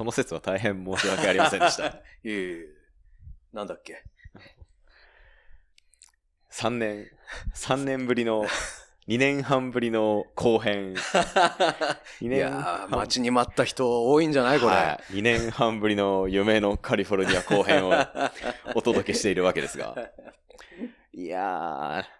[0.00, 1.88] その説は大変申し訳ありませんでした。
[1.92, 1.92] い
[2.24, 2.66] えいえ。
[3.52, 4.02] なんだっけ
[6.50, 7.06] ？3年、
[7.54, 8.46] 3年ぶりの、
[9.08, 10.94] 2年半ぶりの後編。
[12.22, 14.72] 2い年やー、半待ちに待った人多いんじゃないこれ。
[14.72, 17.92] はい、2年半ぶりの夢のカリフォルニア後編を
[18.74, 19.94] お届けしているわけですが。
[21.12, 22.19] いやー、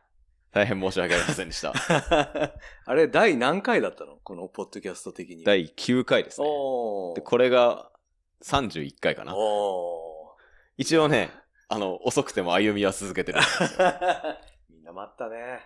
[0.52, 1.72] 大変申し訳ありませんでした。
[2.84, 4.16] あれ、第何回だったの？
[4.22, 5.44] このポッドキャスト的に。
[5.44, 6.46] 第9回ですね。
[7.14, 7.90] で、これが
[8.42, 9.36] 31回かな。
[9.36, 10.36] お
[10.77, 11.30] 一応ね、
[11.68, 13.68] あの、遅くても歩みは続けてるんですよ。
[13.68, 14.36] ー
[14.70, 15.60] みんな待ったね。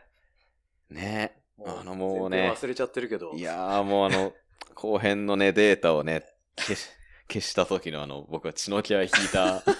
[0.91, 3.33] ねあのもうね忘れちゃってるけど。
[3.33, 4.35] いやーもうあの、
[4.75, 6.25] 後編のね、データをね、
[6.57, 6.89] 消し、
[7.29, 9.63] 消した時のあの、僕は血の気合い引いた。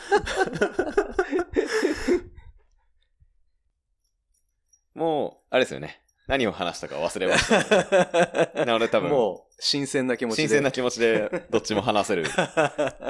[4.95, 6.01] もう、あれですよね。
[6.27, 8.51] 何を話したか忘れました。
[8.65, 10.43] なので多分、もう、新鮮な気持ちで。
[10.43, 12.25] 新鮮な気持ちでどっちも話せる。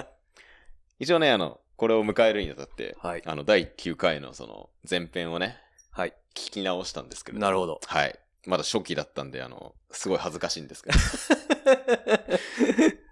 [0.99, 3.23] 一応ね、あの、これを迎えるにあたって、はい。
[3.25, 5.59] あの、第9回のその、前編をね、
[5.91, 6.15] はい。
[6.35, 7.43] 聞き直したんですけれど。
[7.43, 7.81] なるほど。
[7.85, 8.19] はい。
[8.47, 10.99] まだ初期だったんで、あの、すごい恥ずかしいんですけど。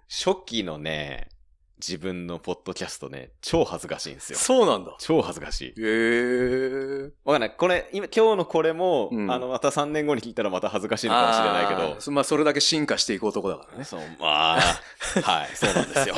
[0.09, 1.29] 初期のね、
[1.79, 4.39] 自分のポッドキャストね、超恥ずかしいんですよ。
[4.39, 4.95] そうなんだ。
[4.99, 5.81] 超恥ずかしい。
[5.81, 7.11] へー。
[7.25, 7.55] わかんない。
[7.57, 13.83] これ、今、今日のこれも、うんあの、また3年後に聞いたらまた恥ずかしいのかもしれないけど まあ、それだけ進化していく男だからね。
[13.83, 16.15] そう、まあ、はい、そうなんですよ。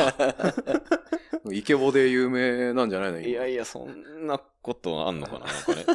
[1.52, 5.86] イケボで有名なんじゃないのいやいや、そんなことあんのかななんかね。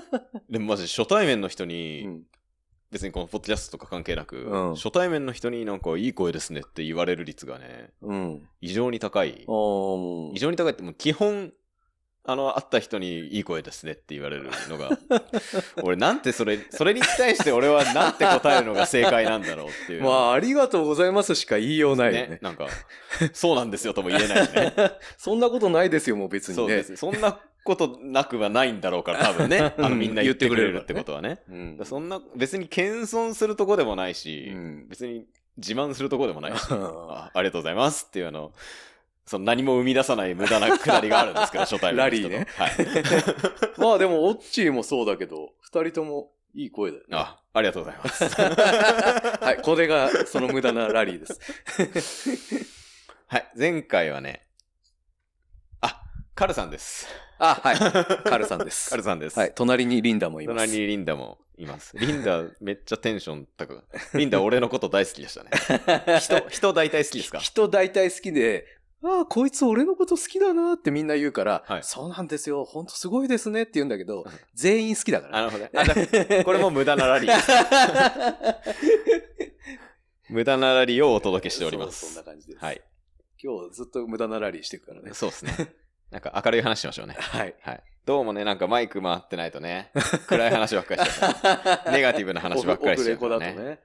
[0.49, 2.23] でもマジ初対面の人に、うん
[2.91, 8.43] 別にこのポッドキャストとか関係なく、うん初対面の人になんかいい声ですねって言われる率がね、うん。
[8.61, 9.45] 異常に高い。
[9.47, 11.53] お異常に高いってもう基本、
[12.25, 14.91] あの、会った人にいい声ですねって言われるのが、
[15.83, 20.03] 俺なんてそれ、それに対して俺はなんて答えるのが正解なんだろうっていう。
[20.03, 22.39] まあ、ありがとうございますしか言いようないよね。
[22.43, 22.67] なんか、
[23.33, 24.75] そうなんですよとも言えないしね。
[25.17, 26.63] そんなことないですよ、もう別にね。
[26.63, 26.97] そうです。
[26.97, 29.75] そんなことなくはないんだろうから、多分ね。
[29.79, 31.43] あの、みんな言ってくれるってことはね。
[31.49, 35.27] うんそんな、別に謙遜するとこでもないし、うん別に
[35.57, 38.53] 自慢するとこでもないし、う んあありがとうございますっていうあの、
[39.27, 42.03] その何も生み出さない無駄なくだりがあるんですけど、初対面の。
[42.03, 42.71] ラリーねはい。
[43.79, 47.09] まあでも、オッチーもそうだけど、二人ともいい声だよね。
[47.13, 48.25] あ、ありがとうございます。
[48.25, 51.27] はい、これがその無駄なラリーで
[52.01, 52.67] す。
[53.29, 53.53] はい。
[53.57, 54.50] 前回はね、あ、
[56.41, 57.07] カルさんです。
[57.39, 57.77] あ、はい。
[57.77, 58.89] カルさんです。
[58.91, 59.39] カルさんです。
[59.39, 60.57] はい、隣にリンダもいます。
[60.57, 61.95] 隣にリンダもいます。
[61.99, 63.85] リンダめっちゃテンション高く。
[64.15, 65.51] リンダ俺のこと大好きでしたね。
[66.19, 67.41] 人、人大体好きですか？
[67.41, 68.65] 人大体好きで、
[69.05, 75.37] ああ、こいつ俺のこと好きだなってみんな言うから、はいそうなんですよ、ほんとすごいですねって言うんだけどうん、全員好きだから。
[75.37, 78.55] あなるほど これも無駄なラリー。
[80.31, 82.07] 無駄なラリーをお届けしております。
[82.07, 82.59] そんな感じです。
[82.65, 82.81] はい。
[83.43, 85.11] 今日ずっと無駄なラリーしていくからね。
[85.13, 85.75] そうですね。
[86.11, 87.15] なんか明るい話しましょうね。
[87.19, 87.55] はい。
[87.63, 87.83] はい。
[88.05, 89.93] どうもね、なんかマイク回ってないとね、
[90.27, 91.93] 暗い話ばっかりしちゃう。
[91.93, 93.81] ネガティブな話ばっかりしちゃうからねだとね。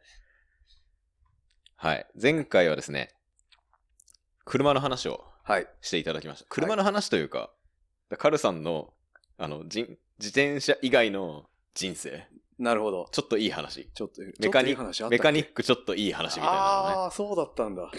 [1.76, 2.08] はい。
[2.20, 3.14] 前回はですね、
[4.44, 5.68] 車の話をはい。
[5.82, 6.46] していただきました。
[6.50, 7.52] 車の話というか、
[8.18, 8.94] カルさんの、
[9.38, 9.88] あの、自
[10.20, 13.10] 転車以外の人生、なるほど。
[13.12, 13.92] ちょっといい話。
[13.94, 15.18] ちょっと、メカニちょっといい話あったっけ？
[15.18, 16.96] メカニックちょっといい話みたいなのね。
[16.96, 17.92] ああ、そうだったんだ。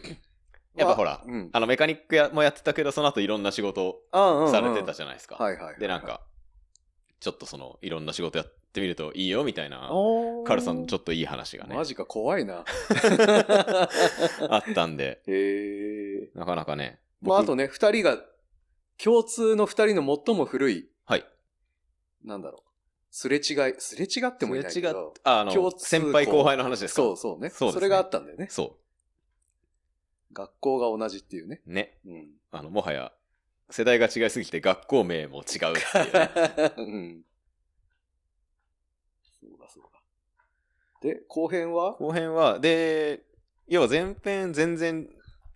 [0.76, 1.50] やっぱほらうん。
[1.52, 5.36] あの、メカニックやもやってたけど、その後いろんな仕事されてたじゃないですか。
[5.36, 5.80] はいはいはい。
[5.80, 6.20] で、なんか、
[7.20, 9.90] ちょっとその、いろんな仕事やってみるといいよ、みたいな、
[10.46, 12.64] カルさんのちょっといい話がねマ、ジか怖いな。
[14.50, 16.30] あったんで、へえ。
[16.34, 17.00] なかなかね。
[17.22, 18.18] まあ、あとね、二人が、
[19.02, 21.24] 共通の二人の最も古い、はい。
[22.24, 22.70] なんだろう。
[23.10, 25.14] すれ違い、すれ違ってもいないけすれ違ど。
[25.24, 27.02] あ、あの、先輩後輩の話ですか？
[27.02, 27.48] そうそうね。
[27.48, 28.48] そうねそれがあったんだよね。
[28.50, 28.78] そ
[30.32, 31.60] 学校が同じっていうね。
[31.66, 31.72] う。
[31.72, 31.98] ね。
[32.06, 32.28] うん。
[32.50, 33.12] あの、もはや、
[33.70, 37.24] 世代が違いすぎて学校名も違うっていうね、 うん。
[39.40, 40.00] そうだそうだ。
[41.00, 41.92] で、後編は？
[41.92, 43.22] 後編は、で、
[43.68, 45.08] 要は前編全然、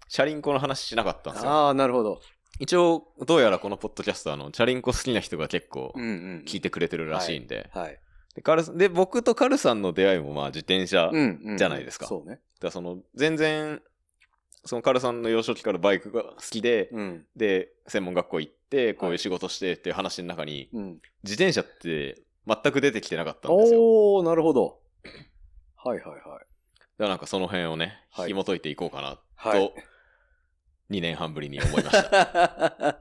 [0.09, 1.51] チャリンコの話しなかったんですよ。
[1.51, 2.21] ああ、なるほど。
[2.59, 6.07] 一応、どうやらこのポッドキャストは、あの、チャリンコ好きな人が結構うんう
[6.41, 6.45] ん。
[6.47, 7.99] 聞いてくれてるらしいんで、はい。
[8.35, 11.11] でカルで、僕とカルさんの出会いもまあ自転車。
[11.57, 12.41] じゃないですかそうね。
[12.61, 13.83] らその、全然、
[14.65, 17.27] そのカルさんの幼少期からバイクが好きで、うん。
[17.37, 20.85] で、専門学校行って、こうはいいう仕事してっていう話の中に、うん。
[21.23, 23.81] 自転車って全く出てきてなかったんですよ。
[23.81, 24.81] おー、なるほど。
[25.77, 26.19] はいはいはい。
[26.19, 26.45] だか
[26.99, 29.75] らなんかその辺をね、はい紐解いていこうかなはいと、
[30.91, 33.01] 2年半ぶりに思いました。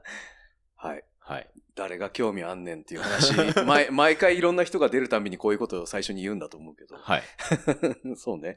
[0.76, 1.04] はい。
[1.18, 1.50] はい。
[1.74, 3.34] 誰が興味あんねんっていう話、
[3.64, 6.96] 毎毎回いろんな人が出るたびにこういうことを最初に言うんだと思うけど。
[6.96, 7.22] はい。
[8.16, 8.56] そうね。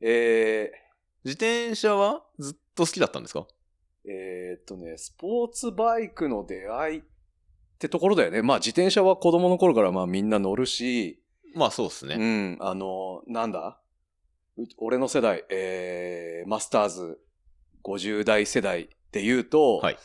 [0.00, 0.72] え
[1.24, 3.46] 自転車はずっと好きだったんですか？
[4.06, 7.02] えーっとね、スポーツバイクの出会いっ
[7.78, 8.42] てところだよね。
[8.42, 11.22] まあ自転車は子供の頃からまあみんな乗るし、
[11.54, 12.16] まあそうですね。
[12.16, 13.78] うん、あの、なんだ？
[14.58, 17.18] う俺の世代、えー、マスターズ
[17.82, 19.98] 50代世代で言うと、はい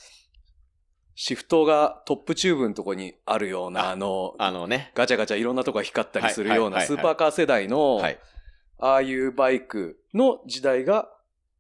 [1.22, 4.94] シフトがトップチューブのとこにあるような、ああの、あのね。
[4.96, 8.18] ガチャガチャいろんなとこが光ったりするようなはいはいはいはいスーパーカー世代の、はい。
[8.80, 11.10] ああいうバイクの時代が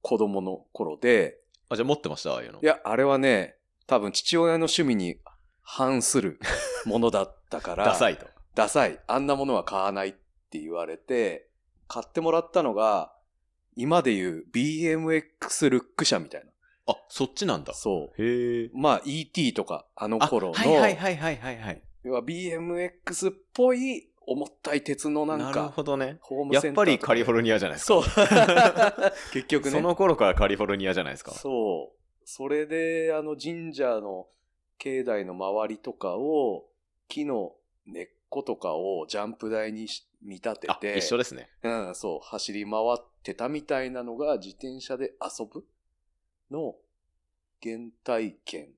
[0.01, 1.37] 子供の頃で、
[1.69, 2.65] あ、じゃあ持ってましたああいうのい。
[2.65, 3.55] や、あれはね、
[3.87, 5.17] 多分父親の趣味に
[5.61, 6.39] 反する
[6.85, 8.25] ものだったから、ダサいと。
[8.55, 8.99] ダサい。
[9.07, 10.11] あんなものは買わないっ
[10.49, 11.49] て言われて、
[11.87, 13.13] 買ってもらったのが、
[13.75, 16.51] 今で言う BMX ルック車みたいな。
[16.87, 17.73] あ、そっちなんだ。
[17.73, 18.71] そへえう。。
[18.73, 21.83] まあ ET とか、あのあ頃の、はいはいはいはいはいはい。
[22.03, 26.17] 要は BMX っぽい重たい鉄のなんなるか、ほどね。
[26.21, 28.01] ホームやっぱセンターとかりカリフォルニアじゃないですか。
[28.01, 28.03] そう。
[29.33, 29.71] 結局ね。
[29.71, 31.31] その頃からカリフォルニアじゃないですか。
[31.31, 31.99] そう。
[32.25, 34.27] それで、あの神社の
[34.77, 36.67] 境内の周りとかを、
[37.07, 37.55] 木の
[37.87, 41.49] 根っことかをジャンプ台にし見立てあ、て、一緒ですね。
[41.63, 45.65] うん、そう、走り回ってたみたいなのが自転車で遊ぶ
[46.51, 46.75] の
[47.61, 48.69] 原体験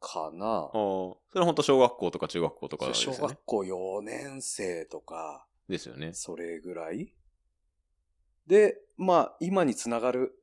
[0.00, 0.70] かな。
[0.72, 3.22] それ本当小学校とか中学校とかです小よね。
[3.28, 6.12] 学校4年生とか、ですよね。
[6.14, 7.12] それぐらい
[8.46, 10.42] で、まあ、今につながる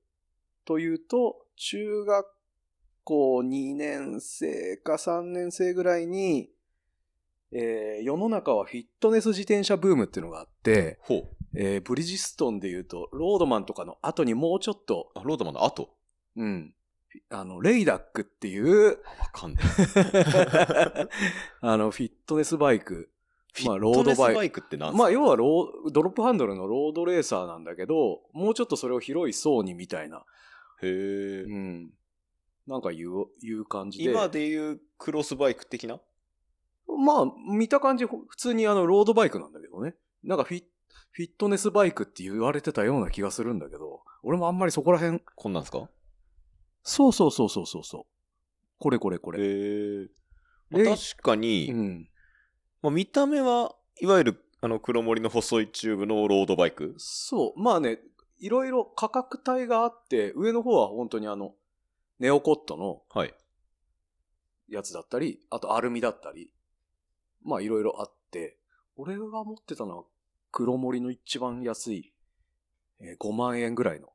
[0.66, 2.28] というと、中学
[3.04, 6.52] 校2年生か3年生ぐらいに、
[7.52, 11.00] えー世の中はフィットネス自転車ブームっていうのがあって。
[11.58, 15.96] えーブリヂストンで言うと、ロードマンとかの後にもうちょっと、あ、ロードマンの後？
[16.36, 16.76] うん、
[17.30, 19.64] あの、レイダックっていう、あわかんない。
[21.62, 23.10] あの、フィットネスバイク。
[23.66, 30.26] まあ、ロフィットネスードバイクバイクって何まあ、要はロー、ドロップハンドルのロードレーサーなんだけど、もうちょっとそれを広い層にみたいな、
[30.82, 31.50] へえう。
[31.50, 31.94] ん。
[32.68, 34.12] なんか言う、言う感じで。
[34.12, 36.02] 今でいうクロスバイク的な？
[36.88, 39.96] まあ、見た感じ、ほ普通にあの、ロードバイクなんだけどね。
[40.24, 40.64] なんかフィ
[41.12, 45.90] フィットネスバイクって言われてたような気がするんだけど、俺もあんまりそこら辺、こんなんですか？
[46.86, 48.04] そうそうそうそうそうそう。
[48.80, 49.40] これこれこれ。
[49.42, 50.08] へえ。
[50.72, 52.10] え確かに、うん。
[52.82, 57.60] まあ、見た目はいわゆるあの黒森の細いチューブのロードバイクそう。
[57.60, 58.00] まあね、
[58.38, 61.56] いろいろ価格帯があって、上の方は本当にあの、
[62.20, 63.34] ネオコットのはい。
[64.70, 66.52] やつだったり、あとアルミだったり、
[67.44, 68.58] まあいろいろあって、
[68.96, 70.04] 俺が持ってたのは
[70.52, 72.14] 黒森の一番安い、
[73.00, 74.10] えー5万円ぐらいの。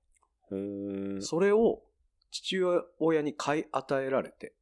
[1.20, 1.82] それを
[2.30, 2.58] 父
[2.98, 4.54] 親に買い与えられて、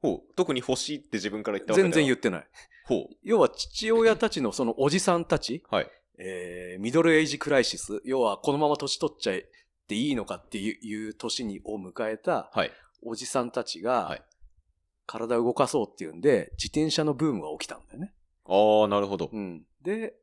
[0.00, 0.34] ほう。
[0.34, 2.16] 特に欲しいって自分から言ったわけ全然言う。
[2.16, 2.46] ってない。
[2.86, 5.74] ほ要は父親たちのそのおじさんたち、う。
[5.74, 5.90] はい。
[6.18, 9.40] えーミドルエイジクライシス、要はこのまま年取っちゃっ
[9.88, 12.70] ていいのかっていういう年にを迎えたはい。
[13.02, 14.22] おじさんたちがはい、
[15.06, 18.12] 体を動かそうっていうんで、自転車のブームが起きたんだよね。
[18.46, 19.30] ああ、なるほど。
[19.32, 19.64] うん。
[19.82, 20.14] で、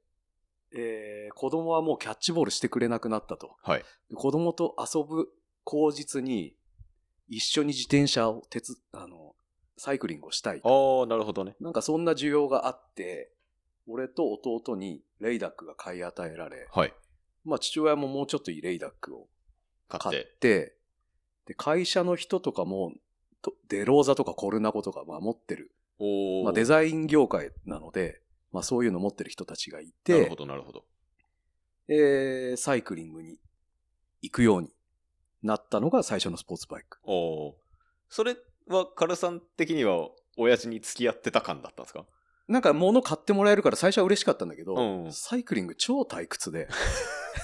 [0.74, 3.56] えー子供はもうキャッチボールしてくれなくなったと。
[3.64, 3.84] はい。
[4.10, 5.28] で子供と遊ぶ
[5.72, 6.54] 口実に、
[7.30, 9.36] 一緒に自転車を手つ、あの、
[9.78, 11.00] サイクリングをしたいと。
[11.02, 11.56] ああ、なるほどね。
[11.62, 13.32] なんかそんな需要があって、
[13.88, 16.94] 俺と弟にレイダックが買い与えられ、はい。
[17.46, 19.30] まあ父親ももうちょっといいレイダックを
[19.88, 20.20] 買買っ。
[20.20, 20.78] ってて、
[21.46, 22.92] で、会社の人とかも、
[23.42, 25.72] とデローザとかコルナコとかまあ持ってる。
[26.00, 26.44] おお。
[26.44, 30.84] まあデザイン業界なので、まあそういうの持ってる人たちがいてなるほ、ど、なるほど。
[31.88, 33.40] えーサイクリングに
[34.22, 34.70] 行くように
[35.44, 37.00] なったのが最初のスポーツバイク。
[37.04, 37.14] お
[37.50, 37.56] お。
[38.10, 38.36] それ
[38.68, 42.06] は、カルさん的には、親父に付き合ってた感だったんですか？
[42.48, 46.68] なんか物買ってもらえるから最初は嬉しかったんだけど、うんサイクリング超退屈で。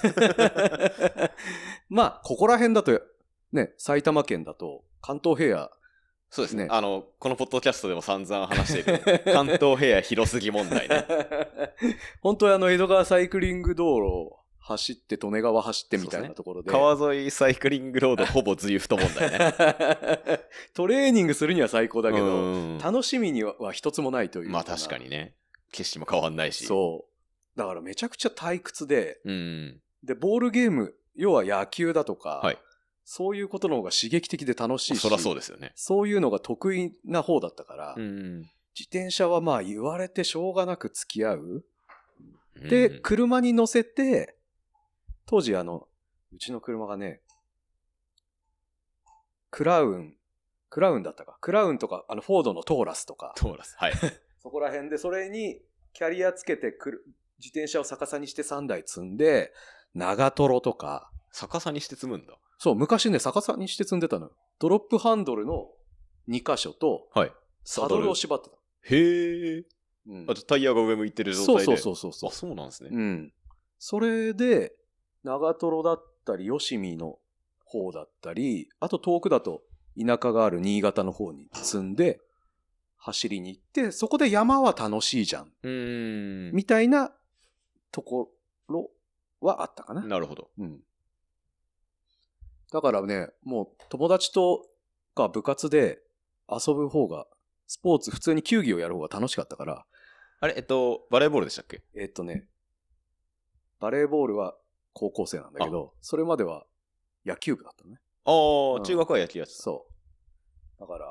[1.88, 3.00] まあ、ここら辺だと、
[3.52, 5.70] ね、埼玉県だと関東平野、
[6.30, 6.64] そうですね。
[6.64, 11.06] ねあの、このポッドキャストでも散々話している、 関東平野広すぎ問題ね。
[12.20, 14.37] 本当はあの江戸川サイクリング道路を
[14.68, 16.70] 走って利根川走ってみたいなところで。
[16.70, 19.38] 川沿いサイクリングロード ほぼズイフト問題ね。
[20.74, 24.50] トレーニングするには最高だけど、うん楽しみにはは一つもないという。
[24.50, 24.98] まあ確か。
[24.98, 25.34] にね。
[25.72, 26.66] 景色も変わんないし。
[26.66, 27.06] そ
[27.56, 27.58] う。
[27.58, 29.30] だからめちゃくちゃ退屈で、う。
[29.30, 29.80] うん。
[30.04, 32.58] で、ボールゲーム、要は野球だとか、はい
[33.10, 35.72] そういうことの方が刺激的で楽しいし、そりゃそうですよね。
[35.76, 38.40] そういうのが得意な方だったから、うん。
[38.78, 41.40] 自転車はまあ言われてしょうがなく付き合う。
[41.40, 44.37] うんで、車に乗せて、
[45.28, 45.86] 当時あの、
[46.32, 47.20] うちの車がね、
[49.50, 50.14] クラウン、
[50.70, 51.36] クラウンだったか。
[51.42, 53.76] クラウンとか、あの、フォードのトーラスとか、トーラス。
[53.76, 53.92] はい。
[54.42, 55.60] そこら辺で、それに
[55.92, 57.04] キャリアつけてくる、
[57.38, 59.52] 自転車を逆さにして3台積んで、
[59.94, 62.38] 長瀞とか、逆さにして積むんだ。
[62.56, 64.32] そう、昔ね、逆さにして積んでたのよ。
[64.58, 65.70] ドロップハンドルの
[66.28, 67.32] 2箇所と、はい。
[67.64, 68.56] サドルを縛ってた。
[68.94, 69.58] へえ。
[69.58, 71.64] うんあとタイヤが上向いてる状態で。
[71.64, 72.88] そうそうそうそうあ、そうなんですね。
[72.90, 73.32] うん。
[73.78, 74.74] それで、
[75.24, 77.18] 長瀞だったり、吉見の
[77.64, 79.62] 方だったり、あと遠くだと
[79.98, 82.20] 田舎がある新潟の方に積んで、
[82.96, 85.52] 走りに行って、そこで山は楽しいじゃん。
[85.62, 86.52] うーん。
[86.52, 87.12] みたいな
[87.92, 88.30] とこ
[88.68, 88.90] ろ
[89.40, 90.02] はあったかな。
[90.02, 90.50] なるほど。
[90.58, 90.80] うん。
[92.72, 94.66] だからね、もう友達と
[95.14, 96.00] か部活で
[96.50, 97.26] 遊ぶ方が、
[97.66, 99.86] スポーツ、普通に球技をやる方が楽しかったから、
[100.40, 101.82] あれ、えっと、バレーボールでしたっけ？
[101.94, 102.46] えっとね、
[103.80, 104.56] バレーボールは
[104.98, 106.66] 高校生なんだけど、それまでは
[107.24, 108.00] 野球部だったのね。
[108.24, 109.62] ああ、うん中学は野球やってた。
[109.62, 109.86] そ
[110.76, 110.80] う。
[110.80, 111.06] だから、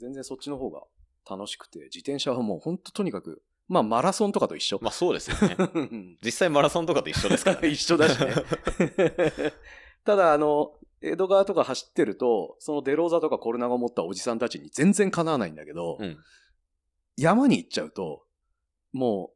[0.00, 0.82] 全然そっちの方が
[1.28, 4.78] 楽しくて、自転車はもう本当とにかく、まあマラソンとかと一緒。
[4.80, 5.56] まあそうですよね。
[6.24, 7.68] 実際マラソンとかと一緒ですからね。
[7.70, 8.32] 一緒だしね。
[10.04, 16.16] ただ、あの、江戸川とか走ってると、そのデローザとかコルナガを持ったおじさんたちに全然かなわないんだけど、うん。
[17.16, 18.24] 山に行っちゃうと、
[18.92, 19.32] も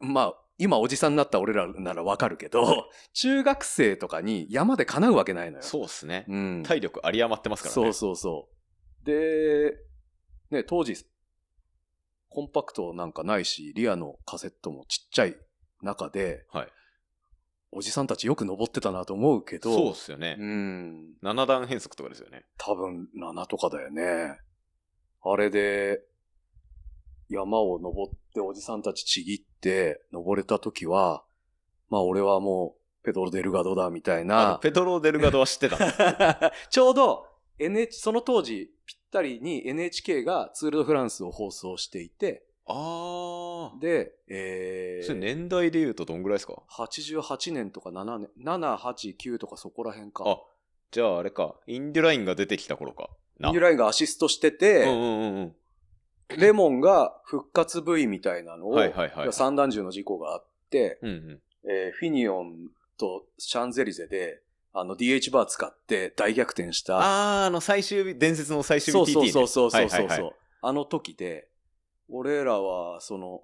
[0.00, 5.62] う、まあ、今おじさんになった俺らならわかるけど、中学生とかに山で叶うわけないのよ。
[5.62, 6.26] そうですね。
[6.28, 6.62] うん。
[6.62, 7.82] 体力有り余ってますからね。
[7.82, 8.48] そうそうそ
[9.02, 9.06] う。
[9.06, 9.74] で、
[10.50, 10.94] ね、当時、
[12.28, 15.36] コンパクトなんかないし、リアのカセットもちっちゃい
[15.80, 16.68] 中で、はい。
[17.72, 20.36] おじさんたちよく登ってたなと思うけど、そうっすよね。
[20.38, 21.14] うん。
[21.22, 22.44] 七段変速とかですよね。
[22.58, 24.38] 多分7とかだよね。
[25.22, 26.02] あれで、
[27.30, 31.22] 山を登っておじさんたちちぎって登れた時は、
[31.88, 34.58] まあ俺はもうペドロ・デルガドだみたいな。
[34.62, 36.52] ペドロ・デルガドは知ってた。
[36.70, 37.26] ちょうど
[37.58, 43.78] NH、その当時ぴったりに NHK がツール・ド・フランスを放送していて、ああ。
[43.80, 50.24] で、えそれー、年代で言うとどんぐらいですか？88年とか7年、7、8、9とかそこら辺か。
[50.26, 50.38] あ、
[50.90, 51.56] じゃああれか。
[51.66, 53.10] インデュラインが出てきた頃か。
[53.40, 55.56] インデュラインがアシストしてて、うんうんうんうん。
[56.36, 59.32] レモンが復活 V みたいなのを、はいはいはい。
[59.32, 61.40] 三段銃の事故があって、うんうん。
[61.68, 66.98] えーフィニオンとシャンゼリゼで、あの DH バー使って大逆転した。
[66.98, 69.30] あー、あの最終日、伝説の最終日 TT ね。
[69.32, 70.32] そうそうそうそうそう、はいはいはい
[70.62, 71.48] あの時で、
[72.10, 73.42] 俺らは、その、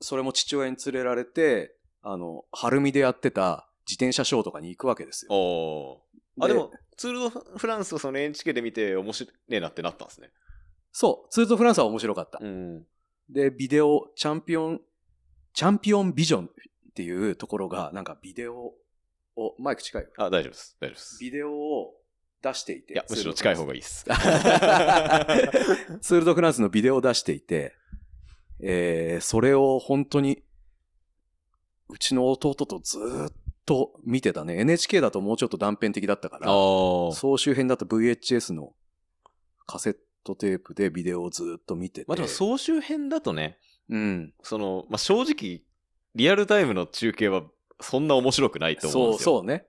[0.00, 5.34] それも父親に連れられて、あの、晴海でやってた自転車ショーとかに行くわけですよ。
[5.34, 6.44] おー。
[6.44, 10.30] あ、でも、ツール・ド・フランスをその NHK で見て面白いなってなったんですね。
[10.92, 12.38] そう、ツール・ド・フランスは面白かった。
[12.40, 12.86] うん。
[13.28, 14.80] で、ビデオ、チャンピオン、
[15.52, 16.48] チャンピオンビジョンっ
[16.94, 18.74] ていうところが、なんかビデオ
[19.36, 20.08] を、マイク近いよ。
[20.16, 20.76] あ、大丈夫です。
[20.80, 21.18] 大丈夫です。
[21.20, 21.94] ビデオを
[22.42, 22.94] 出していて。
[22.94, 23.68] いや、むしろ近い方が。
[23.68, 24.04] がいいです。
[26.00, 27.74] ツール・ド・フランスのビデオを出していて、
[28.60, 30.42] えー、それを本当に、
[31.88, 33.32] うちの弟とずーっ
[33.64, 34.60] と見てたね。
[34.60, 36.46] NHK だともうちょっと断片的だったから。
[36.46, 38.74] 総集編だと VHS の
[39.66, 42.06] カセットテープでビデオをずーっと見てて。
[42.08, 43.58] まあでも総集編だとね、
[43.88, 44.34] うん。
[44.42, 45.62] その、まあ正直、
[46.14, 47.42] リアルタイムの中継は
[47.80, 49.38] そんな面白くないと思うんそう、ですよ。
[49.38, 49.66] そうね。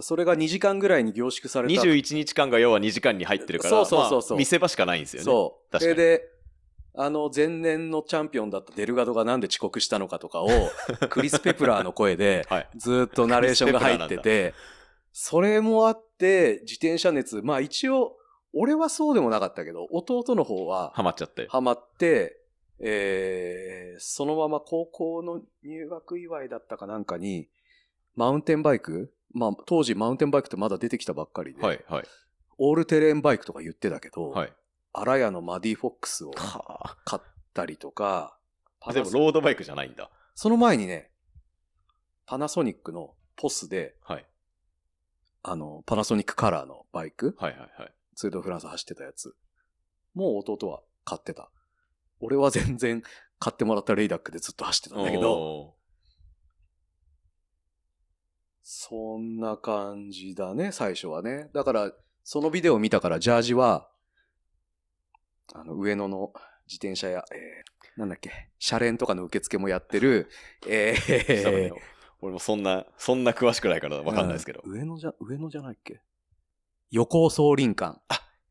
[0.00, 1.82] それが2時間ぐらいに凝縮された。
[1.82, 5.24] 21日間が要は2時間に入ってるから、そうそうそうそうまあ見せ場しかないんですよね。
[5.24, 5.72] そう。
[5.72, 6.22] 確かにそれで、
[6.98, 10.48] あの、前年のチャンピオンだったデルガドがなんで遅刻したのかとかを、
[11.10, 12.68] クリス・ペプラーの声で、はい。
[12.76, 14.54] ずーっとナレーションが入ってて、
[15.12, 18.16] それもあって、自転車熱、まあ一応、
[18.58, 21.46] 俺はそうでもなかったけど、弟の方は、ハマっちゃって。
[21.48, 22.40] ハマって、
[22.78, 27.48] えー、そのまま高校の入学祝いだったかなんかに、
[28.14, 32.04] マウンテンバイクまあ当時マウンテンバイクってまだ出てきたばっかりで、はい、はい。
[32.56, 34.52] オールテレーンバイクとか言ってたけど、はい。
[34.94, 37.22] アラヤのマディフォックスをは買っ
[37.52, 38.38] たりとか、
[38.80, 38.92] あ。
[38.94, 40.10] でも、ロードバイクじゃないんだ。
[40.34, 41.10] その前にね、
[42.24, 44.24] パナソニックのポスで、はい。
[45.42, 47.92] あの、パナソニックカラーのバイク、はい、はい、はい。
[48.16, 49.36] ツールドフランス走ってたやつ。
[50.14, 51.50] もう弟は買ってた。
[52.18, 53.02] 俺は全然
[53.38, 55.74] 買ってもらったレイダックでずっと走ってたんだけど、お
[58.62, 61.50] そんな感じだね、最初はね。
[61.52, 61.92] だから、
[62.24, 63.88] そのビデオを見たから、ジャージは、
[65.54, 66.32] あの、上野の
[66.66, 70.28] 自転車や、えー、なんだっけ、車連とかの受付もやってる、
[70.66, 71.72] えー
[72.22, 74.62] 俺もそんな、そんな詳しくないからわかんないですけど。
[74.64, 76.00] うん上野じゃ、上野じゃないっけ？
[76.90, 78.00] 横尾総林館。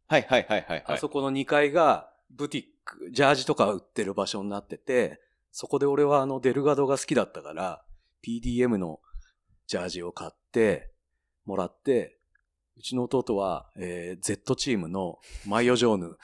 [0.08, 0.84] はい、はい、はい、はい。
[0.88, 7.84] あそこの2階が、ブティック、ジャージとか売ってる場所になってて、そこで俺はあの、デルガドが好きだったから、
[8.25, 9.00] PDM の
[9.68, 10.92] ジャージを買って、
[11.46, 12.18] もらって、
[12.77, 16.18] うちの弟は、えー、Z チームのマイオジョーヌ、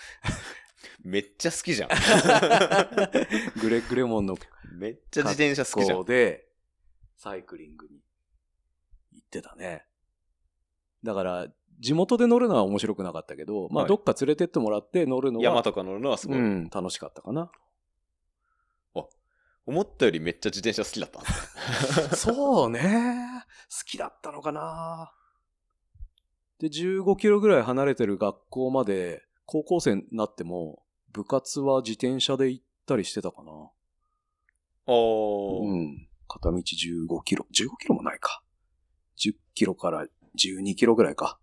[1.03, 1.89] めっちゃ好きじゃん。
[3.61, 4.37] グレッグレモンの
[4.73, 6.05] めっちゃ自転車好きじゃん。
[6.05, 6.49] で、
[7.17, 8.01] サイクリングに
[9.13, 9.85] 行ってたね。
[11.03, 11.47] だから、
[11.79, 16.37] 地元で乗るのは面白くなかったけど、まあ、はいどっか連れてってもらって乗るのは、山とか乗るのはすごい。
[16.37, 17.51] うん、楽しかったかな。
[19.65, 21.21] 思ったよりめっちゃ自転車好きだった。
[22.15, 23.45] そうね。
[23.69, 25.13] 好きだったのかな。
[26.59, 33.51] で、15キロぐらい離れてる学校まで、高校生になっても、部活は自転車で行ったりしてたかな。
[34.87, 35.67] おー。
[35.67, 36.07] うん。
[36.27, 37.45] 片道15キロ。
[37.51, 38.43] 15キロもないか。
[39.17, 41.39] 10キロから12キロぐらいか。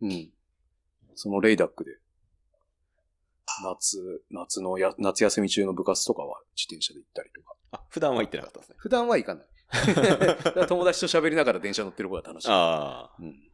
[0.00, 0.30] うん。
[1.14, 1.98] そのレイダックで、
[3.62, 7.54] 夏、夏のや、夏休み中の部活とかは自転車で行ったりとか。
[7.72, 8.76] あ、普段は行ってなかったんですね。
[8.78, 9.46] 普段は行かない。
[10.68, 12.48] 友達と喋りながら電車乗ってる方が楽しい。
[12.48, 13.16] ああ。
[13.18, 13.50] うん。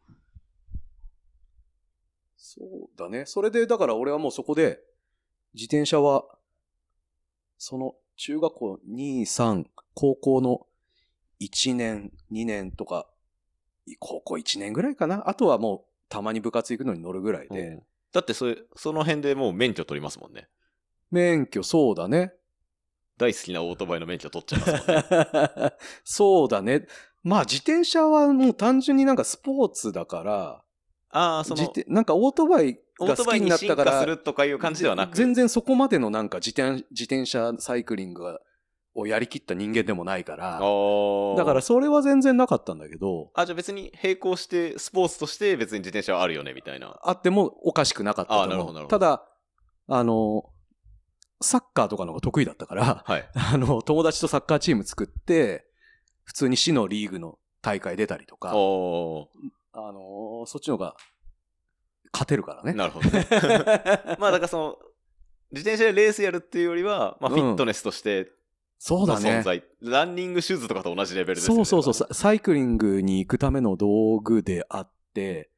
[2.37, 3.27] そうだね。
[3.27, 4.81] それで、だから俺はもうそこで、
[5.55, 6.25] 自転車は、
[7.59, 10.67] その中学校2、3、高校の
[11.41, 13.10] 1年、2年とか、
[13.99, 15.29] 高校1年ぐらいかな？
[15.29, 17.61] あとはもうたまに部活行くのに乗るぐらいで。
[17.61, 17.83] うん
[18.13, 20.49] だってそれ、その辺でもう免許取りますもんね。
[21.13, 22.33] 免許、そうだね。
[23.17, 25.73] 大好きなオートバイの免許取っちゃいますもんね。
[26.03, 26.89] そうだね。
[27.23, 30.65] まあ自転車はもう単純になんかスポーツだから、
[31.11, 35.17] ああ、その、なんかオートバイオーが好きにトバイに進なったから、化するとかいう感じではなく。
[35.17, 38.25] 全然そこまでのなんか自転自転車サイクリング
[38.95, 40.61] をやりきった人間でもないから、
[41.37, 46.99] だからそれは全然なかったんだけど、あ、じゃあ別に並行して、スポーツとして別に自転車はあるよね、みたいな。
[47.03, 48.75] あってもおかしくなかったとあなるほ思う。
[48.75, 49.25] どなるほどただ、
[49.89, 50.45] あの、
[51.41, 53.29] サッカーとかの方が得意だったから、はい。
[53.35, 55.67] あの、友達とサッカーチーム作って、
[56.25, 59.29] 普通に市のリーグの大会出たりとか、お
[59.73, 60.97] あの、そっちの方が
[62.13, 62.73] 勝てるからーね。
[62.73, 63.27] なるほどね。
[64.19, 64.79] まあだからその、
[65.53, 68.33] 自転車でレースやるっていうよりは、まあうんフィットネスとして
[68.83, 69.31] そうだね。
[69.31, 71.65] の存在、ランニングシューズとかと同じレベルですよね。
[71.67, 75.51] そうそうそう、ササイクリングに行くための道具であって、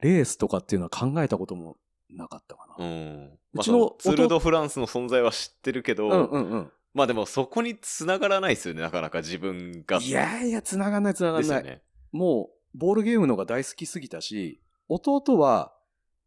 [0.00, 1.76] レースとかっていうのは考えたことも
[2.08, 2.84] なかったかな。
[2.84, 3.38] うん。
[3.52, 6.72] まちのそのツール・ド・フランスの存在は知ってるけど、うんうんうん。
[6.94, 9.98] まあでもそこに繋がらないですよね、なかなか自分が。
[9.98, 11.62] いやいや、繋がんない繋がんない。
[11.62, 11.82] ですよね。
[12.12, 15.74] もう、ボールゲームのが大好きすぎたし、弟は、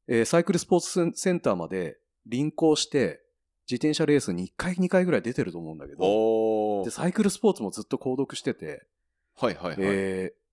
[0.07, 1.97] えーサイクルスポーツセンターまで
[2.27, 3.22] 輪行して、
[3.69, 6.91] 自転車レースに1回2回ぐらい出てると思うんだけど、で。
[6.91, 8.85] サイクルスポーツもずっと購読してて、
[9.35, 9.77] はいはいはい。
[9.79, 10.43] えー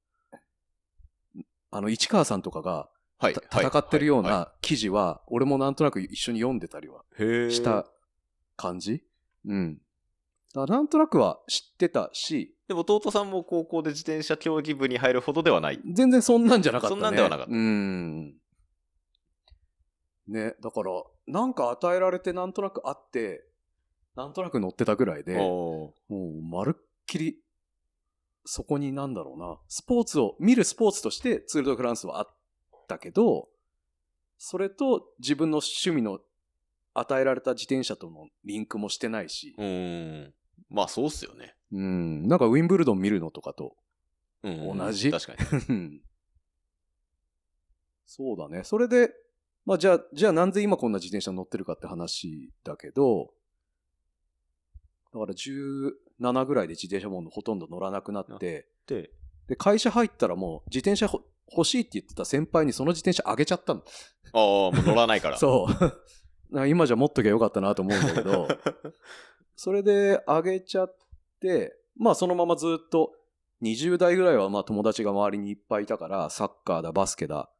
[1.73, 7.87] あの、市川さんとかがはいた戦ってるようはな記事は、俺もなんとなく一緒に読んでたりはした
[8.57, 9.05] 感じ？
[9.47, 9.79] うん。
[10.53, 15.81] だなんとなくは知ってたし、でも弟さんも高校で自転車競技部に入るほどではない。
[15.93, 17.01] 全然そんなんじゃなかったね。
[17.01, 18.35] そんなんではなかったうん。
[20.27, 20.91] ね、だから、
[21.31, 23.47] なんか与えられてなんとなくあって、
[24.17, 27.39] なんとなく乗ってたぐらいで、もうまるっきり、
[28.45, 32.37] そこになんだろうな、スポーツを、見るスポーツとしてツール・ド・フランスはあっ
[32.89, 33.49] たけど、
[34.39, 36.21] それと自分の趣味の
[36.95, 40.35] 与えられた自転車とのリンクもしてないし、うーん。
[40.69, 41.55] まあそうっすよね。
[41.73, 43.77] うん、なんかウィンブルドン見るのとかと
[44.43, 45.11] うん同じ？
[45.13, 45.39] 確かに。
[45.69, 46.03] うん
[48.13, 48.65] そうだね。
[48.65, 49.13] それで、
[49.65, 53.33] まあじゃあ、じゃあなんで今こんな自転車乗ってるかって話だけど、
[55.13, 59.11] だから17ぐらいで自転車もうほとんど乗らなくなって、で、
[59.49, 63.83] で、会社入ったらもう自転車ほ欲しいって言ってた先輩にその自転車あげちゃったの。
[64.33, 65.39] ああ、もう乗らないから。
[65.39, 66.01] そう。
[66.69, 68.49] 今じゃ持っときゃよかったなと思うんだけど、
[69.57, 70.97] それであげちゃっ
[71.41, 73.13] て、まあそのままずっと
[73.63, 77.51] 20代ぐらいはまあ友達が周りにいっぱいいたから、サッカーだ、バスケだ、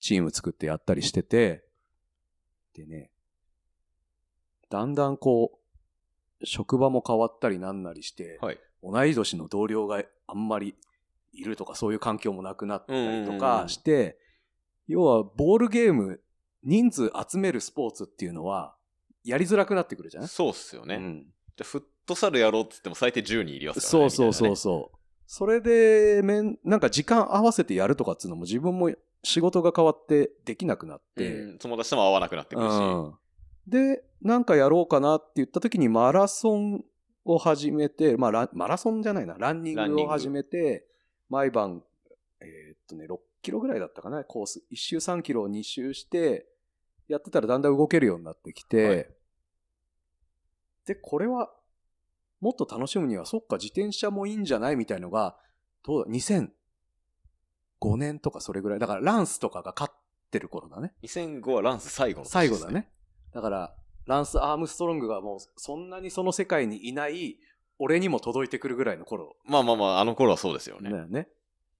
[0.00, 1.64] チーム作ってやったりしてて、
[2.74, 3.10] でね、
[4.68, 5.58] だんだんこ
[6.40, 8.58] う、職場も変わったりなんなりして、はい。
[8.82, 10.74] 同い年の同僚があんまり
[11.32, 14.18] いるとかそういう環境もなくなったりとかんして、
[14.86, 16.20] 要はボールゲーム、
[16.62, 18.74] 人数集めるスポーツっていうのは、
[19.24, 20.96] やりづらくなってくるじゃんそうっすよね。
[20.96, 24.10] うんじゃあフットサルやろうっつっても最低10人いりますからね。
[24.10, 24.96] そうそうそうそう。
[25.26, 28.90] それで、めん、なんか時間合わせてやるとかっていうのも自分も
[29.22, 32.72] 仕事が変わってできなくなって、うん友達とも会わなくなってくるし。
[32.74, 33.14] うん。
[33.66, 36.84] で、なんかやろうかなって言った時にマラソン
[37.24, 40.02] を始めて、まあマラソンじゃないな、ランニンググ。
[40.02, 40.86] を始めて、
[41.28, 41.82] 毎晩、
[42.40, 44.62] えーっとね、6キロぐらいだったかな、コース。
[44.70, 46.46] 1周3キロを2周して、
[47.08, 49.08] やってたらだんだん動けるようになってきて、はい。
[50.86, 51.52] で、これは、
[52.40, 54.76] もっと楽しむには、そっか、自転車もいいんじゃない？
[54.76, 55.36] みたいのが、
[55.84, 56.10] どうだ、
[57.92, 58.78] 2005年とかそれぐらい。
[58.78, 59.94] だから、ランスとかが勝っ
[60.30, 60.94] てる頃だね。
[61.02, 62.70] 2005はランス最後の年です最後だ。
[62.70, 62.90] ね。
[63.32, 63.74] だから、
[64.06, 67.38] ランス・アームストロングがもうそんなにその世界にいない、
[67.78, 70.90] 俺にも届いてくるぐらいの頃まあまあまあ、あの頃はそうですよね。
[70.90, 71.28] だよね。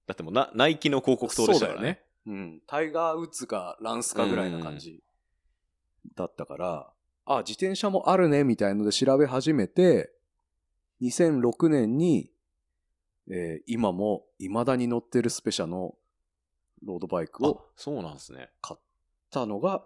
[0.05, 1.87] だってもうな、ナイキの広告塔でしたからね。
[1.87, 2.03] ね。
[2.27, 2.61] うん。
[2.67, 5.01] タイガー・ウッズかランスかぐらいな感じ
[6.15, 6.91] だったから、
[7.25, 10.11] あ、自転車もあるね、みたいので調べ始めて、
[11.01, 12.31] 2006年に、
[13.29, 15.95] えー今も未だに乗ってるスペシャの
[16.83, 18.49] ロードバイクあを、そうなんですね。
[18.61, 18.79] 買っ
[19.31, 19.85] たのが、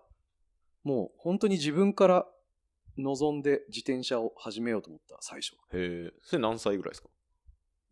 [0.84, 2.28] もう本当に自分から
[2.98, 5.54] 望んで自転車を始めようと思った最初。
[5.76, 6.14] へえ。
[6.22, 7.10] それ何歳ぐらいですか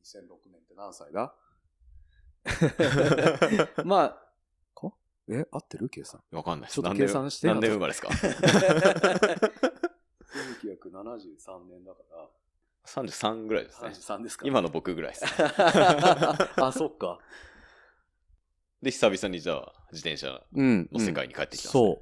[0.04, 1.34] ？2006年って何歳だ？
[3.86, 4.10] まあ、
[4.76, 4.94] か？
[5.30, 5.90] え、合ってる？
[5.90, 6.22] 計算。
[6.32, 6.76] わかんないです。
[6.76, 8.10] ちょっと計算して何年生まれですか？
[10.64, 12.00] 1973年だか
[12.86, 13.96] ?33 ぐらいですら、ね。
[13.96, 15.26] 33ですか、今の僕ぐらいです。
[16.62, 17.20] あ、そっか。
[18.82, 20.90] で、久々にじゃあ、自転車うん。
[20.92, 22.02] の世界に帰ってきたんですね、そう。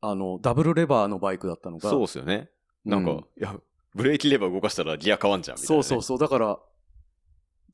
[0.00, 1.90] あの、ダブルレバーのバイクだったのが。
[1.90, 2.50] そうですよね。
[2.84, 3.58] なんか、うんいや、
[3.94, 5.82] ブレーキレバー動かしたらギア変わんじゃんみたいな、ね。
[5.82, 6.18] そうそうそう。
[6.18, 6.58] だから、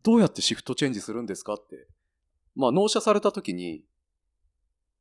[0.02, 1.86] どうやってシフトチェンジするんですかって。
[2.54, 3.84] まあ、納車された時に、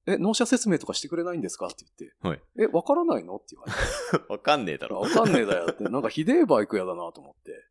[0.08, 1.68] え、納車説明とかしてくれないんですか？
[1.68, 2.28] って言って。
[2.28, 3.36] はいえ、わからないの？
[3.38, 3.72] って言われ
[4.20, 4.26] て。
[4.34, 5.00] わかんねえだろ。
[5.00, 5.84] わかんねえだよって。
[5.86, 7.66] なんかひでえバイクやだなと思って。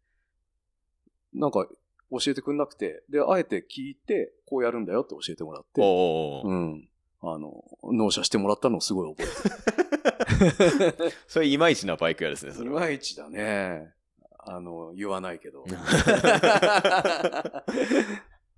[1.35, 1.67] なんか
[2.11, 3.03] 教えてくんなくて。
[3.09, 5.81] で、あえて聞いて、こうやるんだよって教えてもらって。
[5.83, 6.89] おーうん。
[7.23, 11.13] あの、納車してもらったのをすごい覚えてる。
[11.29, 12.81] それいまいちなバイク屋ですね、そいれは。
[12.81, 13.93] まいちだね。
[14.39, 15.65] あの、言わないけど。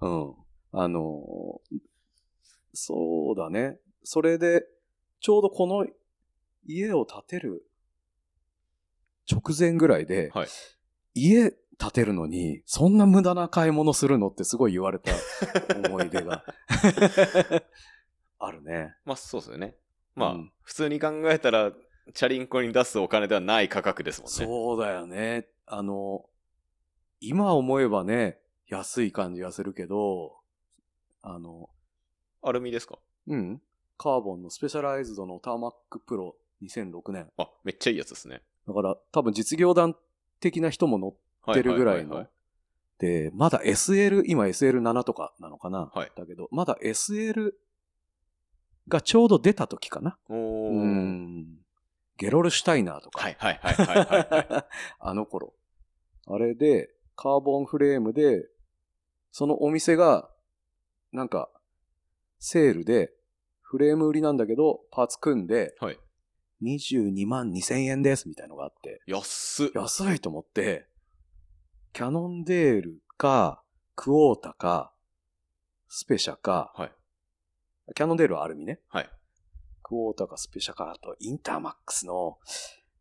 [0.00, 0.34] うん。
[0.72, 1.60] あの、
[2.72, 3.78] そうだね。
[4.04, 4.64] それで、
[5.20, 5.86] ちょうどこの
[6.66, 7.66] 家を建てる
[9.30, 10.48] 直前ぐらいで、はい
[11.14, 15.12] 家建てるのに、そんな無駄な買い物するのってすごい言われた
[15.86, 16.44] 思い出が
[18.38, 18.94] あるね。
[19.04, 19.76] まあそうですよね。
[20.14, 21.72] まあ、うん普通に考えたら、
[22.14, 24.32] チャリンコに出すお金ではない価格ですもんね。
[24.32, 25.48] そうだよね。
[25.66, 26.24] あの、
[27.20, 30.36] 今思えばね、安い感じがするけど、
[31.20, 31.68] あの、
[32.42, 32.98] アルミですか？
[33.28, 33.62] うん。
[33.98, 37.30] カーボンのスペシャライズドのターマックプロ2006年。
[37.38, 38.42] あ、めっちゃいいやつですね。
[38.66, 39.96] だから多分実業団
[40.40, 41.14] 的な人も乗
[41.50, 42.26] ってるぐらいの。
[42.98, 47.52] で、まだ SL、今 SL7 とかなのかな、はいだけど、まだ SL
[48.88, 50.18] がちょうど出た時かな。
[50.28, 50.36] おー。
[50.70, 51.58] うん。
[52.16, 53.20] ゲロルシュタイナーとか。
[53.22, 54.64] はいはいはいはいはい、はい。
[55.00, 55.54] あの頃。
[56.26, 58.48] あれで、カーボンフレームで、
[59.32, 60.30] そのお店が、
[61.12, 61.50] なんか、
[62.44, 63.12] セールで、
[63.60, 65.98] フレーム売りなんだけど、パーツ組んで、はい。
[66.64, 69.68] 22万2000円です、みたいのがあって、安っ。
[69.74, 70.88] 安いと思って、
[71.92, 73.62] キャノンデールか、
[73.94, 74.92] クオータか、
[75.88, 76.92] スペシャか、はい。
[77.94, 78.80] キャノンデールはアルミね。
[78.88, 79.10] はい。
[79.84, 82.38] クォーターかスペシャか、あとインターマックスの、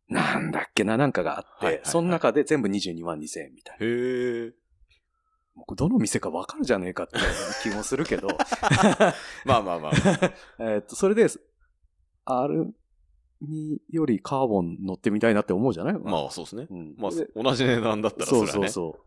[0.08, 3.86] なんだっけな、なんかがあって、はいはいはいその中で全部22万2000円みたいな。
[3.86, 4.52] へえ。
[5.76, 7.24] どの店かわかるじゃねえかっていう
[7.62, 8.28] 気もするけど、
[9.44, 9.92] まあまあまあ。
[10.58, 11.26] えっと、それで、
[12.24, 12.74] アル
[13.40, 15.94] ミよりカーボン乗ってみたいなって思うじゃない？
[15.98, 16.66] まあそうですね。
[16.70, 16.94] うん。
[16.96, 18.68] まあで同じ値段だったらそそうれはね。
[18.68, 18.98] そうそ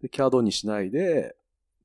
[0.00, 0.02] う。
[0.02, 1.36] で、キャドにしないで、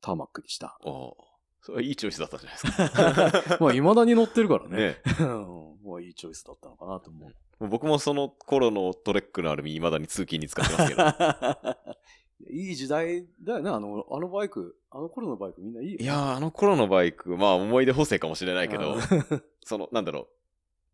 [0.02, 0.67] ターマックにした。
[0.67, 1.30] ああ。
[1.62, 3.58] それはいいチョイスだったんじゃないですか。
[3.63, 4.78] まあ、未だに乗ってるからね。
[4.78, 11.99] ねうんまあ、いいチョイスだったのかなと思う僕もその頃のトレックのアルミ未だに通勤に使ってますけど。
[12.47, 16.04] いい時代だよね、あの、あのバイク、あの頃のバイクみんないいよ、ね。
[16.04, 18.95] いやー、あの頃のバイク、まあ思い出補正かもしれないけど、
[19.63, 20.30] その、なんだろ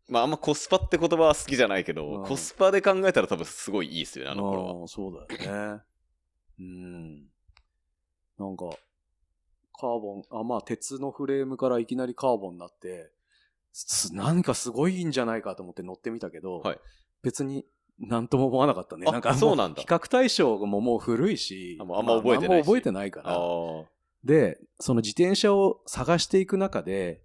[0.08, 0.12] う。
[0.12, 4.88] まああんまコスパって言葉は好きじゃないけど、うんコスパで考えたら多分すごいいいですよね、あの頃は。
[4.88, 5.82] そうだよね。
[6.58, 7.28] うん。
[8.38, 8.70] なんか、
[9.78, 13.10] カーボン、あ、まあ鉄のフレームからいきなりカーボンになって、
[13.72, 16.80] す何かすごいんじゃないかと思って乗ってみたけど、はい
[17.22, 17.66] 別に
[17.98, 19.06] なんとも思わなかったね。
[19.08, 23.38] あなんかもそうなんだ比較対象ももう古いし、あんま覚えてないしあ覚えてないから。
[24.24, 27.22] で、その自転車を探していく中で、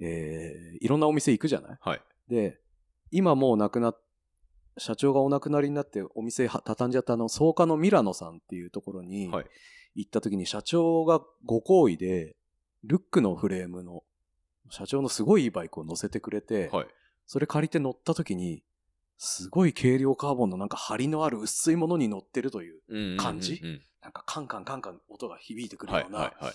[0.00, 1.78] えーいろんなお店行くじゃない？
[1.80, 2.00] はい。
[2.28, 2.58] で、
[3.10, 3.98] 今もう亡くなっ、
[4.78, 9.46] 社長がお亡くなりになってお店は畳んじゃったあの、草加のミラノさんっていうところにはい
[9.94, 12.36] 行った時に社長がご好意で、
[12.84, 14.02] ルックのフレームの、
[14.70, 16.86] 社長のすごいいいバイクを乗せてくれて、はい。
[17.26, 18.62] それ借りて乗った時に、
[19.18, 23.60] すごい軽量カーボンのなんか張りのある薄いものに乗ってるという、うんうんうんうん感じ？
[24.02, 26.54] なんかカンカンカンカン音が響いてくるはいような、はいはい。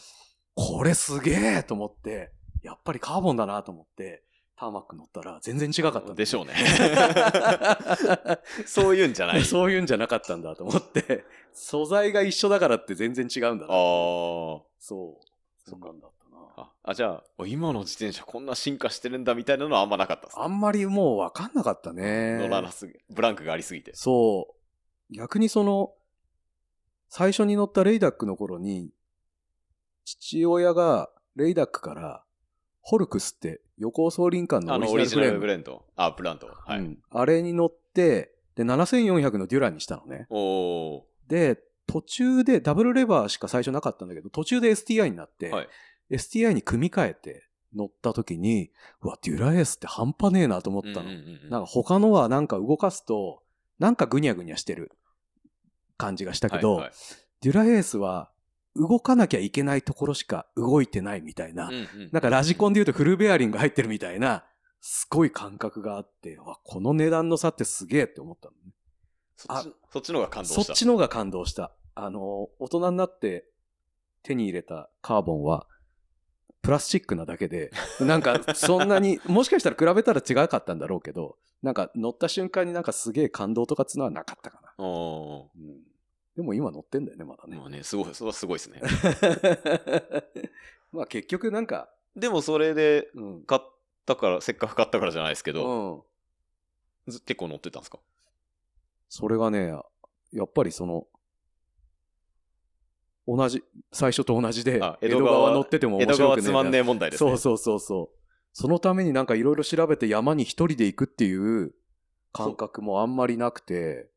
[0.56, 4.24] これすげえと思って、やっぱりカーボンだなと思って、
[4.58, 6.54] ターマック乗ったら全然違かったでしょうね。
[8.65, 9.46] そういうんじゃない。
[9.46, 13.74] そういうんじゃなかったんだと思って、 素材が一緒だからって全然違うんだな。
[13.74, 14.62] ああ。
[14.80, 15.70] そう。
[15.70, 16.08] そんなんだ。
[16.58, 20.39] あ、あじゃあ、今の自転車こんな進化してるんだみたいなのはあんまなかったです。
[20.39, 22.38] あんまりもう分かんなかったね。
[22.39, 23.91] 乗らなすぎ、ブランクがありすぎて。
[23.93, 24.48] そ
[25.12, 25.13] う。
[25.15, 25.93] 逆にその、
[27.10, 28.89] 最初に乗ったレイダックの頃に、
[30.04, 32.24] 父親がレイダックから
[32.82, 35.86] ホルクスって横尾総林間のあオリの、オリジナルブレンド。
[35.96, 36.48] あ、ブランド。
[36.48, 36.80] はい。
[36.80, 40.28] うんあれに乗って、で、7400のデュラにしたのね。
[41.28, 45.67] で、途中でダブルレバーしか最初なかったんだけど、途中で STI になって、はい
[46.12, 51.10] STI に組み替えて乗った時に、うわ、デュラエースって半端ねえなと思ったの。
[51.50, 53.43] なんか他のはなんか動かすと、
[53.80, 54.91] なんかぐにゃぐにゃしてる
[55.98, 56.93] 感じがしたけど、はいはい
[57.41, 58.32] デュラエースは
[58.76, 64.43] 動かなきゃいけないところしか動いてないみたいな、うんうんなんかラジコンで言うとフルベアリング入ってるみたいな、
[64.82, 68.74] すごい感覚があって、わ、この値段の差ってすげえって思ったのね。
[69.36, 70.74] そっちそっちの方が感動そした。
[70.74, 71.72] っちの方が感動した。
[71.96, 73.46] あの、大人になって
[74.24, 75.67] 手に入れたカーボンは、
[76.62, 84.74] プラスチックなだけで、なんかそんなに、 もしかしたら比べたら違かったんだろうけど、なんか乗った瞬間になんかすげえ感動とかつうのはなかったかな。
[84.84, 85.84] おうん
[86.36, 87.48] でも今乗ってんだよね、まだー。
[87.50, 87.65] ねま。
[87.65, 88.80] あね、すごい、それはすごいですね。
[90.93, 93.43] まあ結局なんか、でもそれでうん。
[93.43, 93.62] 買っ
[94.06, 96.04] たから、せっかく買ったからじゃないですけど、
[97.06, 97.12] うん。
[97.12, 98.00] ず結構乗ってたんですか？
[99.10, 99.74] それがね、
[100.32, 101.08] やっぱりその、
[103.28, 107.30] 同じ、最初と同じであ、江戸江戸川川乗ってても江戸面白くね川つまんねえ問題ですね。
[107.32, 108.18] そうそうそうそう。
[108.54, 111.74] そのためになんかいろいろ調べて山に一人で行くっていう
[112.32, 114.10] 感覚もあんまりなくて、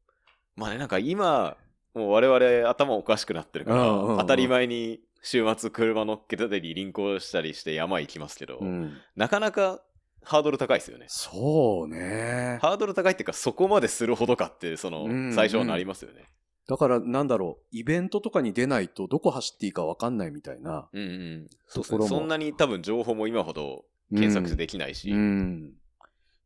[0.57, 1.57] まあね、なんか今、
[1.94, 9.83] もう我々頭おかしくなってるから、うんうんうん当たり前に週末車乗っけたり輪行したりして山行きますけど、うんなかなか
[10.23, 11.07] ハードル高いですよね。
[11.09, 12.59] そうね。
[12.61, 16.27] ハードル高いっていうか、そこまでするほどかって、そのうんう、ん最初はなりますよね。
[16.70, 20.88] だからなんだろう、イベントとかに出ないとどこ走っていいかわかんないみたいな。
[20.92, 21.48] うんうん。
[21.66, 25.72] そうですところもねそんなに多分情報も今ほど検索できないし、うん。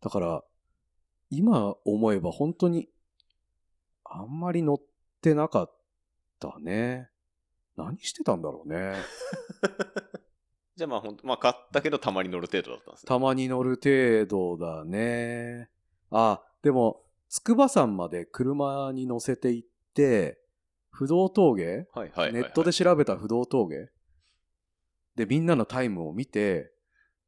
[0.00, 0.42] だから、
[1.28, 2.88] 今思えば本当に、
[4.02, 4.80] あんまり乗っ
[5.20, 5.72] てなかっ
[6.40, 7.10] たね。
[7.76, 8.94] 何してたんだろうね。
[10.74, 13.08] じゃあまあ本当まあ買ったけどたまに乗る程度だったんですね。
[13.08, 15.68] たまに乗る程度だね。
[16.10, 20.38] あ、でも、筑波山まで車に乗せて行って、
[20.90, 21.86] 不動峠？
[21.94, 22.32] はいはいはい、はい。
[22.32, 23.90] ネットで調べた不動峠？
[25.16, 26.72] で、みんなのタイムを見て、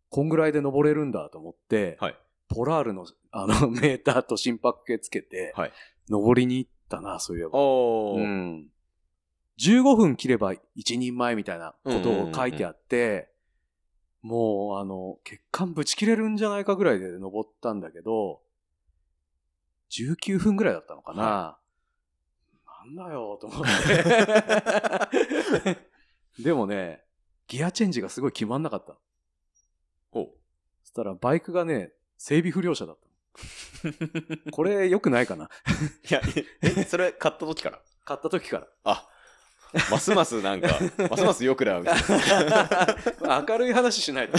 [0.08, 2.16] こんぐらいで登れるんだと思って、はい。
[2.48, 5.72] ポラールの あのメーターと心拍計つけて、はい。
[6.08, 7.50] 登りに行ったな、そういえば。
[7.54, 8.22] おー。
[8.22, 8.70] うん。
[9.58, 13.32] 15分切れば一人前みたいなことを書いてあって、
[14.22, 18.42] もう、あの、血管ぶち切れるんじゃないかぐらいで登ったんだけど、
[19.90, 21.58] 19分ぐらいだったのかな。
[22.94, 23.64] なんだよ、と思っ
[25.64, 25.78] て。
[26.42, 27.02] でもね、
[27.48, 28.96] ギアチェンジがすごい決まんなかった。
[30.10, 30.28] ほう。
[30.82, 33.12] そしたらバイクがね、整備不良車だったの。
[34.52, 35.50] これ良くないかな
[36.08, 36.22] いや、
[36.62, 37.80] え、それ買った時から？
[38.04, 38.66] 買った時から。
[38.84, 39.08] あ、
[39.90, 40.68] ますますなんか、
[41.10, 42.46] ますます良くなるみたい
[43.20, 43.44] な。
[43.48, 44.38] 明るい話しないと。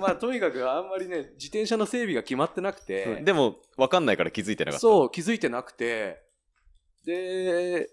[0.00, 4.80] まあ、とにかくあんまりね、自転車の整備が決まってなくて、でも、わかんないから気づいてなかった。
[4.80, 6.23] そう、気づいてなくて、
[7.04, 7.90] で、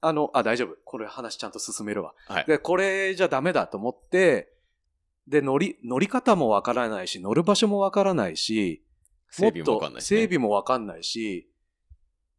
[0.00, 0.76] あの、あ、大丈夫。
[0.84, 2.14] これ話ちゃんと進めるわ。
[2.28, 2.44] はい。
[2.46, 4.52] で、これじゃダメだと思って、
[5.26, 8.84] で、乗り、乗り方もわからないし、乗る場所もわからないし、
[9.30, 10.20] 整備もわかんないし、ね。
[10.20, 11.50] 整備もわかんないし、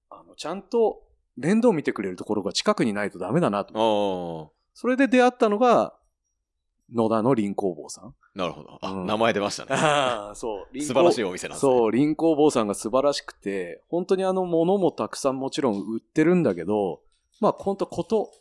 [0.09, 1.03] あの、ちゃんと
[1.35, 4.51] 面倒見てくれるところが近くにないとダメだなと。
[4.53, 5.96] あそれで出会ったのが、
[6.93, 8.05] 野田の林工房さん。
[8.05, 8.79] あ、なるほど。
[8.81, 9.69] あ、うん名前出ましたね。
[9.71, 10.81] ああ、そう。
[10.81, 11.71] 素晴らしいお店なんですね。
[11.71, 17.01] そう、林工房さんが素晴らしくて、本当にあの物もたくさんもちろん売ってるんだけど、
[17.39, 18.31] まあ本当こと、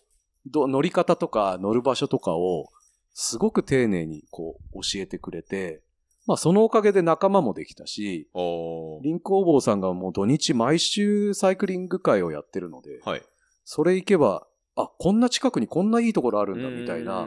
[0.46, 2.68] ど乗り方とか乗る場所とかを
[3.12, 5.82] すごく丁寧にこう教えてくれて、
[6.26, 13.22] まあそのおかげで仲間もできたし、林工房さんがもう土日毎週サイクリング会をやってるので、はい。
[13.64, 17.26] それ行けば、あ、こんな近くにこんないいところあるんだみたいうな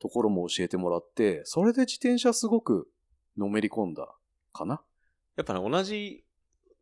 [0.00, 2.88] ところも教えてもらって、それで自転車すごく
[3.36, 4.08] のめり込んだ
[4.52, 4.82] かな。
[5.36, 6.24] やっぱね、同じ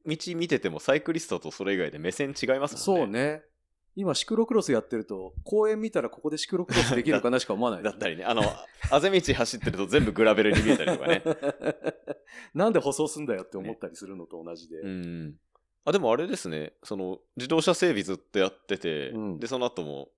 [0.07, 3.03] 道見ててもサイクリストとそれ以外で目線違いますもんね。
[3.03, 3.07] そう。
[3.07, 3.43] ね。
[3.97, 8.25] 今シクロクロスやってると、公園見たらここでシクロクロスできるかなしか思わない、だったりね。
[8.25, 8.43] あの、
[8.93, 11.23] あぜ道走ってると全部グラベルに見えたりとかね。
[12.55, 14.79] なんで舗装すんだよって思ったりするのと同じで。
[14.79, 15.35] うん。
[15.85, 16.75] あ、でもあれですね。
[16.85, 20.11] その、自動車整備ずっとやってて、うんで、その後も、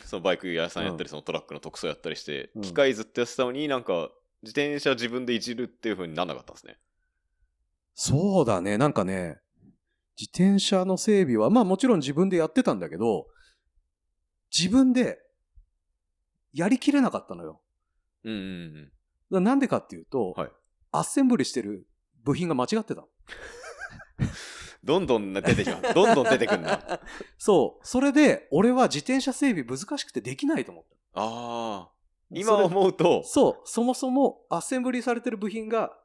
[0.06, 4.10] そのバイク屋さんやったり、そのトラックの特装やったりして、うん機械ずっとやってたのになんか、
[4.42, 6.78] 自転車自分でいじるっていう風になんなかったんですね。
[7.94, 8.76] そうだね。
[8.76, 9.40] なんかね、
[10.18, 13.26] 自転車の整備は、まあもちろん自分でやってたんだけど、
[14.56, 15.18] 自分で
[16.52, 17.60] やりきれなかったのよ。
[18.24, 18.90] うんうん
[19.30, 19.44] うん。
[19.44, 20.50] なんでかっていうと、はい
[20.96, 21.88] アッセンブリしてる
[22.22, 23.08] 部品が間違ってたの。
[24.84, 25.94] どんどん出てきます。
[25.94, 27.00] どんどん出てくるな。
[27.38, 27.86] そう。
[27.86, 30.94] それで、俺は自転車整備難しくてできないと思った。
[31.14, 31.88] あ
[32.30, 35.96] 今それ思うと、そう、そもそもアッセンブリされてる部品が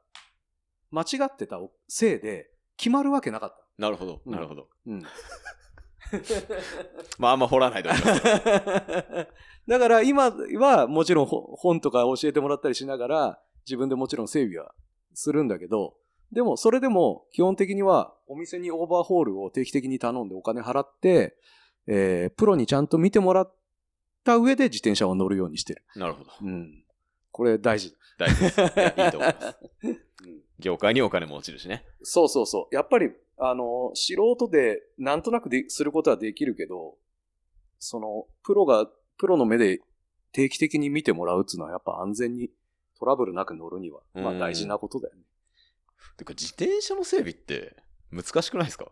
[0.91, 3.57] 間違ってたせいで決まるわけなかった。
[3.77, 4.67] なるほど、うんなるほど。
[4.85, 5.01] うん。
[7.17, 8.23] まああんま掘らないでおきます。
[9.67, 14.73] だから今はもちろんほ本とか教えてもらったりしながら自分でもちろん整備は
[15.13, 15.95] するんだけど、
[16.31, 21.35] でもそれでも基本的にはお店にオーバーホールを定期的に頼んでお金払って、
[21.87, 23.53] えープロにちゃんと見てもらっ
[24.23, 25.83] た上で自転車を乗るようにしてる。
[25.95, 26.31] なるほど。
[26.41, 26.83] うん。
[27.31, 27.95] これ大事。
[28.17, 28.61] 大事です。
[28.61, 29.57] い やいいと思います。
[29.83, 29.99] うん
[30.59, 31.85] 業界にお金も落ちるしね。
[32.03, 32.75] そうそうそう。
[32.75, 36.97] やっぱり、あの、素人でなんとなくですることはできるけど、
[37.79, 39.79] その、プロが、プロの目で
[40.33, 42.51] 定期的に見てもらうっていうのはやっぱ安全に
[42.99, 45.21] トラブルなく乗るには、まあうん大事なことだよね。
[46.17, 47.77] てか自転車の整備って
[48.11, 48.87] 難しくないですか？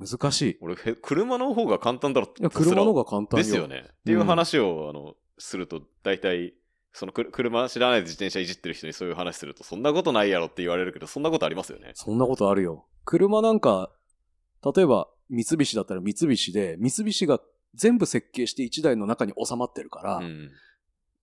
[0.00, 0.58] 難しい。
[0.60, 3.44] 俺、へ車の方が簡単だろいや、車の方が簡単よ。
[3.44, 3.84] ですよね。
[3.88, 6.54] っていう話を、あの、すると、大体、
[6.92, 11.92] そのく車知らないで自転車いじってる人にそういう話すると、そんなことないやろって言われるけど、そんなことありますよね。
[11.94, 12.86] そんなことあるよ。
[13.04, 13.92] 車なんか、
[14.74, 17.40] 例えば三菱だったら三菱で、三菱が
[17.74, 20.50] 全部設計して1台の中に収まってるから、うん。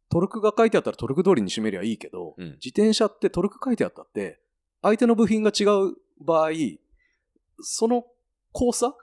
[0.10, 4.40] トルクが書いてあったらトルク通りに締めりゃいいけど、うん自転車ってトルク書いてあったって、
[4.82, 6.52] 相手の部品が違う場合、
[7.62, 8.06] その
[8.54, 8.96] 交差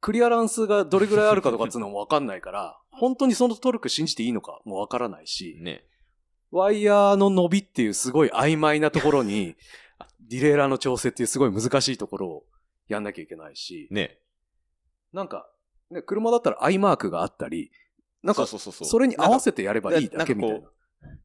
[0.00, 5.84] クリアランスがどれぐらいあるかとかっていうのもわかんないから、 本当にそのトルク信じていいのかもわからないし、ね。
[6.50, 9.56] ワイヤーの伸びっていうすごい曖昧なところに、
[10.20, 12.46] ディレイラーの調整っていうすごい難しいところを
[12.88, 14.20] やんなきゃいけないし、ね。
[15.12, 15.50] なんか、
[15.90, 17.70] ね、車だったらアイマークがあったり、
[18.22, 18.88] なんかそうそうそうそう。
[18.88, 20.70] それに合わせてやればいいだけみたいな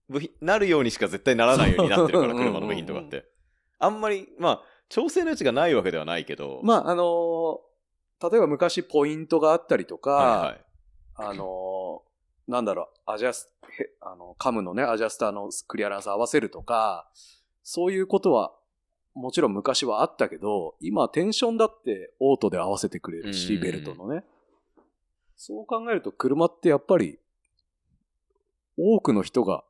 [0.09, 3.25] ななるようにしか絶対ならないようになってるから、 そう車の部品とかって。
[3.81, 7.57] あんまり、まあ、調整の余地がないわけではないけど、まあ、あのー
[8.23, 10.61] 例えば昔ポイントがあったりとか、はいはい。
[11.15, 12.11] あのー
[12.51, 17.09] なんだろう、アジャス、へあの、カムのね、アジャスターのクリアランス合わせるとか、
[17.63, 18.51] そういうことは、
[19.13, 24.23] もちろん昔はあったけど、今テンションだってオートで合わせてくれるし、うんベルトのね。
[25.35, 27.19] そう考えると車ってやっぱり、
[28.77, 29.63] 多くの人が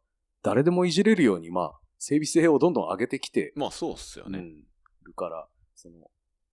[0.44, 4.40] 誰でもいじれるように、まあ、整備性をどんどん上げてきてまあ、そうっすよね。
[4.40, 4.64] うん
[5.04, 5.96] るから、その、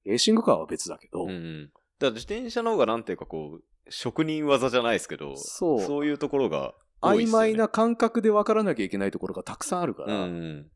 [0.05, 1.65] レーシングカーは別だけど、うんうん。
[1.67, 10.67] だから自転車の方がなんていうかこう、職人技じゃないですけど、そうそういうところがね、曖昧な感覚で分からなきゃいけないところがたくさんあるかうら、ん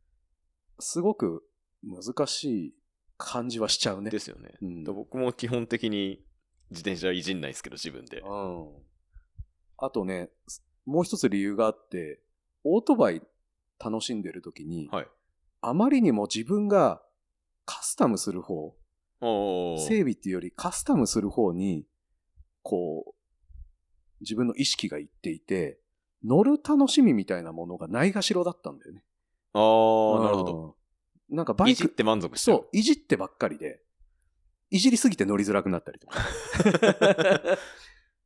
[0.79, 1.45] すごく
[1.83, 2.75] 難しい
[3.17, 4.05] 感じはしちゃううん。
[4.05, 4.11] ね。
[4.11, 4.55] ですよね。
[4.63, 4.85] うん。
[4.85, 6.23] 僕も基本的に
[6.71, 8.21] 自転車いじんないですけど、自分で。
[8.21, 8.69] うん。
[9.79, 10.31] あとね、
[10.85, 12.21] もう一つ理由があって、
[12.65, 13.23] オートバイ
[13.83, 15.07] 楽しんでる時に、はい。
[15.61, 17.03] あまりにも自分が
[17.65, 18.75] カスタムする方、
[19.21, 21.87] 整備っていうよりカスタムする方に、
[22.63, 23.15] こう、
[24.21, 25.79] 自分の意識がいっていて、
[26.25, 29.05] 乗る楽しみみたいなものがないがしろだったんだよね。
[29.53, 30.53] あー、なるほど。
[30.53, 30.77] ど。
[31.31, 33.81] なんかバイク、いじって満足してるそう、いじってばっかりで、
[34.71, 36.19] いじりすぎて乗りづらくなったりとか。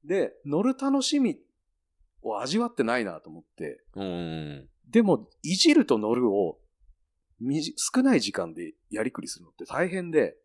[0.04, 1.38] で、乗る楽しみ
[2.22, 3.84] を味わってないなと思って、
[4.88, 6.58] でも、いじると乗るを、
[7.40, 10.36] みじ少ない時間でやりくりするのって大変で、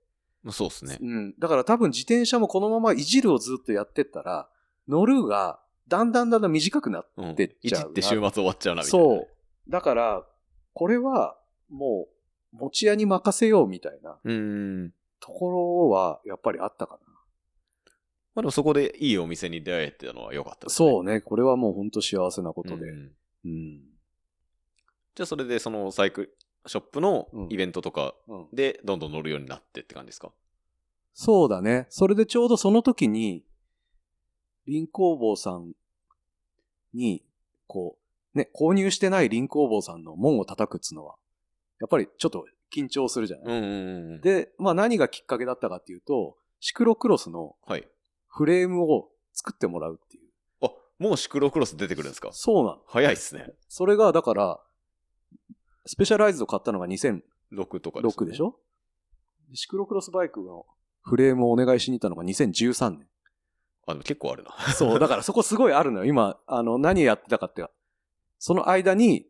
[0.43, 0.97] まあそうですね。
[0.99, 1.36] うん。
[1.39, 4.49] だから多分自転車もこのままいじるをずっとやってったら、
[4.88, 7.36] 乗るがだんだんだんだん短くなっうん。
[7.36, 9.15] てっちゃうないじって週末終わっちゃうな、みたいなね。
[9.19, 9.27] そ
[9.67, 9.71] う。
[9.71, 10.27] だから、
[10.73, 11.38] これは
[11.69, 12.08] も
[12.54, 14.34] う持ち屋に任せようみたいなう。
[14.34, 14.93] うん。
[15.19, 16.99] ところはやっぱりあったか
[18.34, 20.69] まあでもそこでいいお店に出会えてたのは良かったな。
[20.69, 20.89] ですね。
[20.89, 21.21] そうね。
[21.21, 22.89] これはもう本当幸せなことで。
[22.89, 23.12] うん
[23.43, 23.82] うん。
[25.15, 30.32] じゃあそれでそのサイクルショップのうんイベントとかうんでどんどん乗るようになってって感じですか？
[31.13, 31.88] そうだね。
[31.89, 33.43] それでちょうどその時に、
[34.65, 35.74] 林工房さん
[36.93, 37.26] に、
[37.67, 37.97] こ
[38.34, 41.15] う、ね、購入してない林工房さんの門を叩くっつうのは、
[41.82, 44.21] やっぱりちょっと緊張するじゃない、うんうんうん。
[44.21, 47.86] で、まあ何がきっかけだったかっていうと、シクロクロスのはい。
[48.30, 50.23] フレームを作ってもらうっていう。
[50.62, 52.29] あ、もうシクロクロス出てくるんですか？
[52.31, 52.81] そうなの。
[52.88, 53.52] 早いっすね。
[53.67, 54.62] それが、だから、
[55.86, 57.21] スペシャライズド買ったのが2006
[57.54, 58.56] 6とかでしょ？
[59.50, 60.65] でシクロクロスバイクの
[61.02, 63.08] フレームをお願いしに行ったのが2013年。
[63.88, 64.52] あ、でも結構あるな。
[64.73, 66.06] そう、だから そこすごいあるのよ。
[66.06, 67.65] 今、あの、何やってたかって、
[68.38, 69.27] その間に、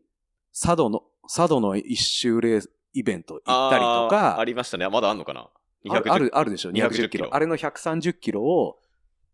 [0.52, 4.88] 佐渡の、佐渡の一周レースイベント行ったりとか、ありましたね。
[4.88, 5.48] まだあんのかな？
[5.88, 7.08] あるある、あるでしょ、210 210キロ。
[7.08, 8.78] キロあれの130キロを、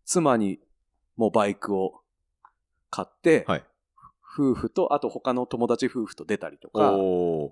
[0.04, 0.60] 妻に
[1.16, 2.00] もうバイクを
[2.90, 3.64] 買って、はい
[4.38, 6.92] 夫婦と、あと他の友達夫婦と出たりとか、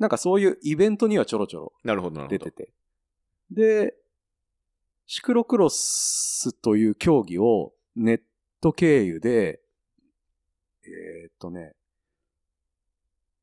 [0.01, 1.72] なんかそういうイベントにはちょろちょろ。
[2.28, 2.72] 出てて。
[3.51, 3.95] で、
[5.07, 8.20] シクロクロスという競技をネッ
[8.61, 9.61] ト経由で、
[10.84, 11.74] えーっとね、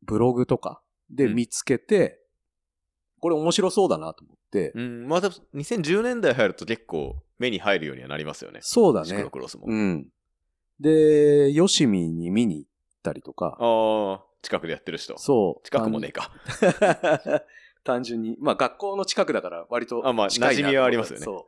[0.04, 2.20] ブログとかで見つけて、
[3.20, 8.60] これ面白そうだなと思って、うん、まあ、多分2010年代入ると結構目に入るようにはなりますよね。
[8.62, 9.30] そうだねシクロ。
[9.30, 9.66] クロスも。
[9.68, 10.08] うん。
[10.80, 12.70] で、ヨシミに見に行っ
[13.04, 15.18] たりとか、ああ、近くでやってる人。
[15.18, 15.66] そう。
[15.66, 16.32] 近くもねえか。
[16.60, 17.42] 単
[17.84, 21.48] 単純に、まあ学校の近くだから割とあまあ馴染みはありますよねそ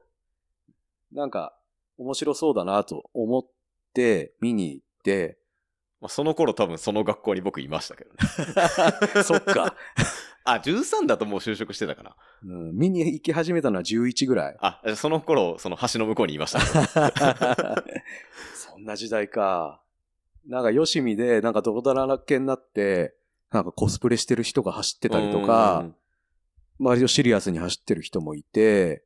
[1.12, 1.16] う。
[1.16, 1.58] なんか、
[1.97, 3.45] 面白そうだなと思っ
[3.93, 5.38] て見に行って、
[6.01, 8.18] まあ、その頃多分その学校に僕いましたけどね。
[9.24, 9.76] そっか、
[10.43, 12.16] あ、13だともう就職してたかな。
[12.43, 12.76] うん。
[12.76, 14.58] 見に行き始めたのは11ぐらい。
[14.60, 16.60] あ、その頃、その橋の向こうにいました。
[18.53, 19.82] そんな時代か。
[20.47, 23.15] なんか、よしみで、なんか、泥だらけになって、
[23.51, 25.89] なんかコスプレしてる人が走ってたりとか、
[26.79, 29.03] 割とシリアスに走ってる人もいて、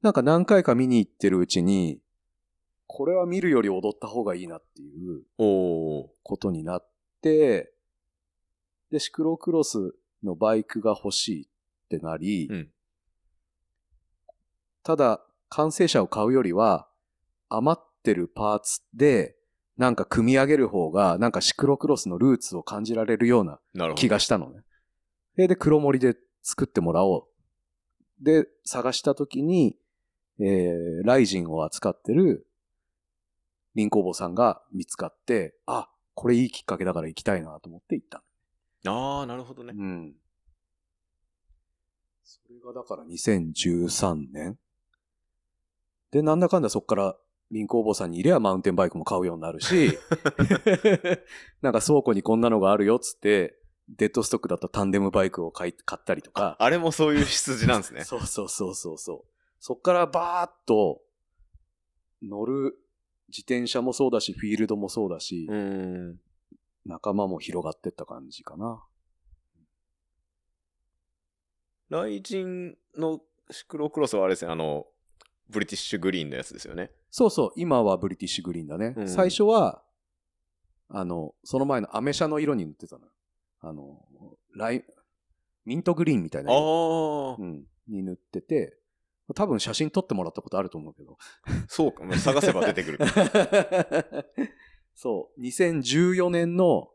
[0.00, 2.00] なんか何回か見に行ってるうちに、
[2.86, 6.10] これは見るより踊った方がいいなっていうこ
[6.40, 7.72] とになって、
[8.90, 11.48] で、シクロクロスのバイクが欲しいっ
[11.88, 12.70] てなり、うん。
[14.82, 16.88] たただ、完成車を買うよりは、
[17.48, 19.36] 余ってるパーツで、
[19.76, 23.58] なんか組み上げる方が、なんかシクロクロスのルーツを感じられるような。
[23.94, 24.62] 気がしたのね。
[25.36, 27.24] で、で黒森で作ってもらおう。
[28.20, 29.76] で、探したときに、
[30.38, 32.46] えー、ライジンを扱ってる
[33.74, 38.22] 林工房さんが見つかって、あ、これいいきっかけだから行きたいなと思って行った。
[38.86, 39.72] ああ、なるほどね。
[39.76, 40.14] うん。
[42.24, 44.58] それがだから2013年
[46.10, 47.16] で、なんだかんだそっから
[47.52, 49.98] 林工房さんにいればマウンテンバイクも買うようになるし、
[51.60, 56.56] なんか倉庫にこんなのがあるよっつって、デッドストックだったタンデムバイクを買い買ったりとか。
[56.58, 58.04] あれもそういう羊なんですね。
[58.04, 59.32] そうそうそうそうそう。
[59.60, 61.02] そっからバーっと
[62.22, 62.78] 乗る
[63.28, 66.20] 自転車もそうだし、フィールドもそうだし、うーん。
[66.86, 68.82] 仲間も広がってった感じかな。
[71.90, 74.86] ライジンのシクロクロスはあれですね、あの、
[75.52, 76.90] ブリティッシュグリーンのやつですよね。
[77.10, 78.94] そうそう、今はブリティッシュグリーンだね。
[78.96, 79.82] うん最初は、
[80.88, 83.12] あの、その前のアメ車の色に塗ってたのよ。
[83.60, 84.02] あの、
[84.56, 84.84] ライ、
[85.64, 88.78] ミントグリーンみたいなあ色、あ、うん、に塗ってて、
[89.34, 91.16] 多分写真撮ってもらったことあると思うけど。
[91.68, 92.04] そうか。
[92.18, 92.98] 探せば出てくる。
[94.94, 96.90] そう、2014年の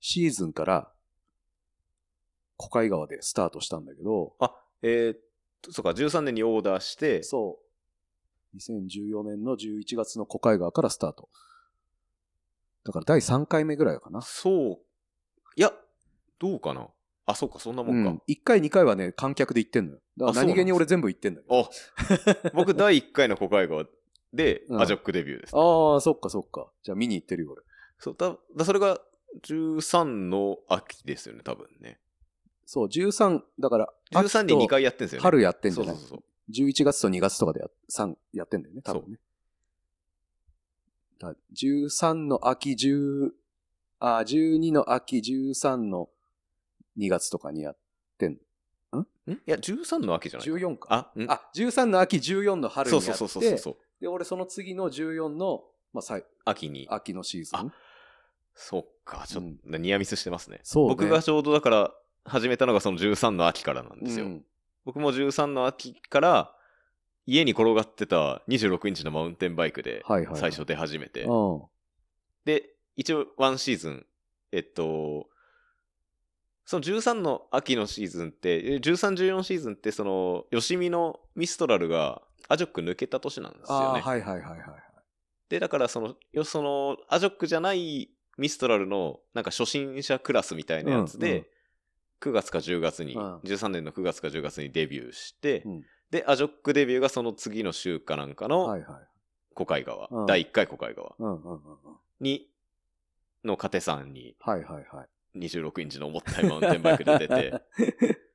[0.00, 0.92] シーズンから、
[2.56, 5.25] 小海川でスタートしたんだけど、あ、えー
[5.70, 7.66] そうか、13年にオーダーして、そう。
[8.56, 11.28] 2014年の11月の小海川からスタート。
[12.84, 14.22] だから第3回目ぐらいかな。
[14.22, 14.78] そう。
[15.56, 15.72] いや、
[16.38, 16.88] どうかな。
[17.26, 18.10] あ、そうか、そんなもんか。
[18.10, 18.22] うん。
[18.28, 19.98] 1回2回はね、観客で行ってんのよ。
[20.16, 21.60] だから何気に俺全部行ってんだけど。
[21.60, 21.68] あ、
[22.54, 23.84] 僕第1回の小海川
[24.32, 25.56] で、うんアジョックデビューです。
[25.56, 26.70] ああ、そっかそっか。
[26.84, 27.62] じゃあ見に行ってるよ俺。
[27.98, 29.00] そう、だ、だそれが
[29.42, 31.98] 13の秋ですよね、多分ね。
[32.66, 35.22] そう、13、だから、13に2秋と回やってんですよね。
[35.22, 35.94] 春やってんじゃない？
[35.94, 36.52] そうそうそう。
[36.52, 39.18] 11月と2月とかでや3やってんだよね、多分ね。
[41.18, 43.30] だ13の秋、10、
[44.00, 46.10] あ、12の秋、13の
[46.98, 47.76] 2月とかにやっ
[48.18, 48.36] てんん？
[48.36, 50.88] いや、13の秋じゃない？14か。
[50.90, 51.30] あ、ん？
[51.30, 53.76] あ、13の秋、14の春にそうやって、そうそうそうそう。
[54.00, 56.86] で、俺その次の14の、まあ、さい秋に。
[56.90, 57.72] 秋のシーズン。
[58.54, 60.60] そっか、ちょっうと、ニアミスしてますね。
[60.64, 61.94] そうね僕がちょうどだから、
[62.26, 64.26] 始めたのがその13の秋からなんですよ。
[64.26, 64.44] うん
[64.86, 66.52] 僕も13の秋から、
[67.26, 71.62] 家に転がってた26インチのマウンテンバイクで、はいはいはい最初出始めて、うん。
[72.44, 74.06] で、一応ワンシーズン、
[74.52, 75.26] えっと、
[76.66, 83.86] その13の秋のシーズンって、え13、14シーズンって、その、よしみのミストラルが、アジョック抜けた年なんですよね。
[83.86, 84.60] はいはいはいはい。
[85.48, 91.46] で、だからその、よその、アジョックじゃないミストラルの、なんか初心者クラスみたいなやつで、うんうん
[92.20, 99.08] 9月か10月に、うん13年の9月か10月にデビューして、うんで、アジョックデビューがその次の週かなんかのはいはい。
[99.54, 101.16] 小海川、うん第1回小海川。
[102.20, 102.48] に、
[103.44, 105.04] のカテさんにはいはいは
[105.34, 105.38] い。
[105.38, 107.62] 26インチの重たいマウンテンバイクで出て、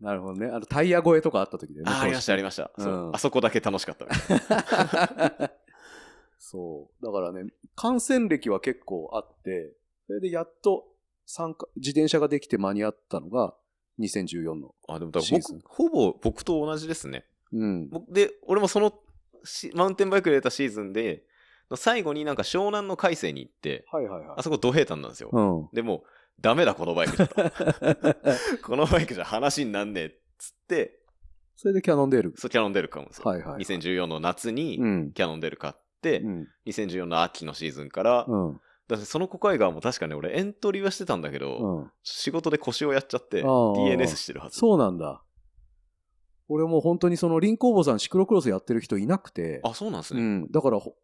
[0.00, 0.46] なるほどね。
[0.46, 1.90] あの、タイヤ越えとかあった時でね。
[1.90, 3.10] ありました、ありましした、うんそう。
[3.14, 4.06] あそこだけ楽しかった。
[6.38, 7.04] そう。
[7.04, 9.74] だからね、感染歴は結構あって、
[10.06, 10.86] それでやっと
[11.30, 13.54] 参加、自転車ができて間に合ったのが
[14.00, 14.74] 2014の。
[14.88, 17.26] あ、でもだからシーズン僕、ほぼ僕と同じですね。
[17.52, 17.88] うん。
[17.90, 18.94] 僕で、俺もその
[19.44, 21.24] しマウンテンバイクで出たシーズンで、
[21.76, 24.42] 最後になんか湘南の海星に行って、はいはいはいあ。
[24.42, 25.28] そこ土平坦なんですよ。
[25.30, 25.68] うん。
[25.74, 26.04] でも、
[26.40, 27.34] ダメだ、このバイクじゃと。
[28.64, 30.98] このバイクじゃ話になんねえっつって、
[31.56, 32.34] それでキャノンデール。
[32.38, 33.24] そうキャノンデール買うんですよ。
[33.26, 33.64] はいはい。
[33.64, 35.12] 2014の夏にうん。
[35.12, 36.48] キャノンデール買って、うん。
[36.66, 38.60] 2014の秋のシーズンから、うん。
[38.88, 41.90] だってそのコカイガーも確かね、俺エントリーはしてたんだけど、うん。
[42.02, 44.58] 仕事で腰をやっちゃって、ああ DNS してるはず。
[44.58, 45.22] そうなんだ。
[46.48, 50.20] 俺もう本当にそのリンコーボさんシクロクロスやってる人いなくて、あ、そうなんですね。
[50.22, 50.50] うん。
[50.50, 50.94] だからほ、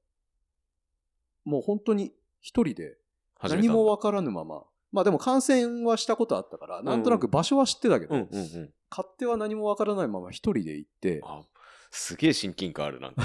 [1.44, 2.96] もう本当に一人で
[3.38, 4.62] 始めたんだ何もわからぬまま。
[4.90, 8.70] まあでも感染はしたことあったから、なんとなく場所は知ってたけど、うんうんうん。
[8.90, 11.42] 勝手は何もわからないまま一人で行って、あ、
[11.90, 13.22] すげえ親近感あるなんか。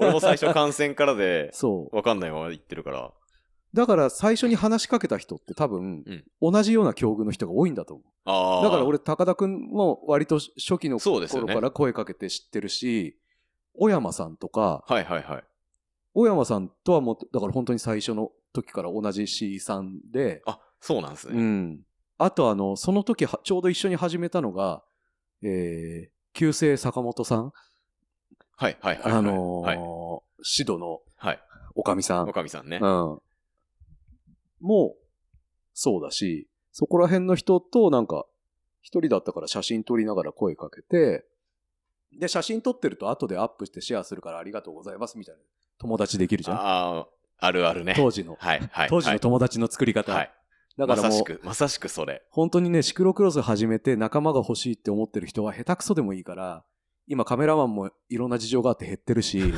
[0.00, 1.96] 俺も最初感染からで、 そう。
[1.96, 3.12] わかんないまま行ってるから。
[3.72, 6.04] だから最初に話しかけた人って多分、
[6.40, 8.64] 同じような境遇の人が多いんだと思う。
[8.64, 13.16] だから俺、高田くんも割と初期の頃から声かけて知ってるし、
[13.74, 15.44] 小山さんとか、はいはいはい。
[16.14, 21.40] 小山さんとはもう、だから本当に最初の時から同じ C さんで、あ、そうなんですね。
[21.40, 21.80] うん。
[22.18, 24.82] あとあの、その時はちょうど一緒に始めたのが、
[25.42, 27.52] えー、旧姓坂本さん、
[28.56, 29.12] はいはいはいはい。
[29.12, 29.78] あのーはい。
[30.42, 31.40] シドのはい。
[31.74, 32.28] おかみさん。
[32.28, 32.78] おかみさんね。
[32.82, 33.18] うん。
[34.60, 35.04] もう、
[35.72, 38.26] そうだし、そこら辺の人となんか、
[38.82, 41.24] 一人だったから写真撮りながら声かけて、
[42.18, 45.40] で、写真撮ってると後でアップしてシェアするからありがとうございますみたいな
[45.78, 46.56] 友達できるじゃん。
[46.56, 46.60] あ
[47.00, 47.06] あ、
[47.38, 47.94] あるあるね。
[47.96, 48.36] 当時の。
[48.38, 48.88] はいはい。
[48.88, 50.12] 当時の友達の作り方。
[50.12, 50.32] はい。
[50.76, 52.22] だからもう、まさしく、まさしくそれ。
[52.30, 56.64] 本当にね、シクロクロス始めて仲間が欲しいって思ってる人は下手くそでもいいから、
[57.06, 59.52] 今カメラマンもいろんな事情があって減ってるし、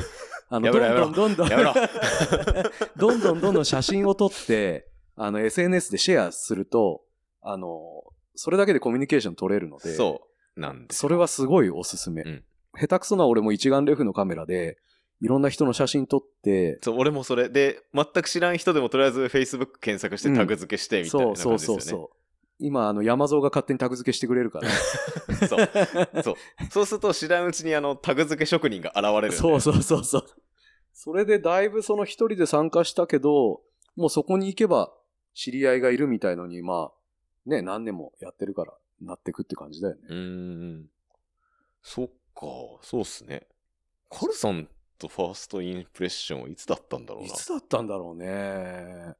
[0.49, 1.49] あの、どんどんどんどん、
[2.97, 7.03] どんどんどんどん写真を撮って、あの、SNS でシェアすると、
[7.41, 8.03] あの、
[8.35, 10.59] それだけでコミュニケーション取れるので、そう。
[10.59, 10.93] なんで。
[10.93, 12.23] それはすごいおすすめ。
[12.23, 12.43] うん
[12.75, 14.77] 下手くそな俺も一眼レフのカメラで、
[15.21, 17.47] いろんな人の写真撮って、そう、俺もそれ。
[17.49, 21.81] で、全く知らん人でもとりあえず Facebook 検索してタグ付けしてみたいなそう感じですよね。
[21.81, 22.17] そうそうそう。
[22.59, 24.69] 今、あの、山蔵が勝手にタグ付けしてくれるから。
[25.47, 26.23] そう。
[26.23, 26.35] そう。
[26.71, 29.35] そうすると知らんうちにあの、タグ付け職人が現れるんで。
[29.35, 30.25] そうそうそうそう。
[30.93, 33.61] それでだいぶその一人で参加したけど、
[33.95, 34.91] もうそこに行けば
[35.33, 40.01] 知り合いがいるみたいのに、まあ、ね、何年もやってるから、なってくって感じだよね。
[40.07, 40.15] うー
[40.79, 40.89] ん。
[41.81, 42.13] そっか、
[42.81, 43.47] そうっすね。
[44.09, 44.67] カルさん
[44.97, 47.27] とファーストインプレッションはいつだったんだろうな。
[47.27, 49.15] いつだったんだろうね。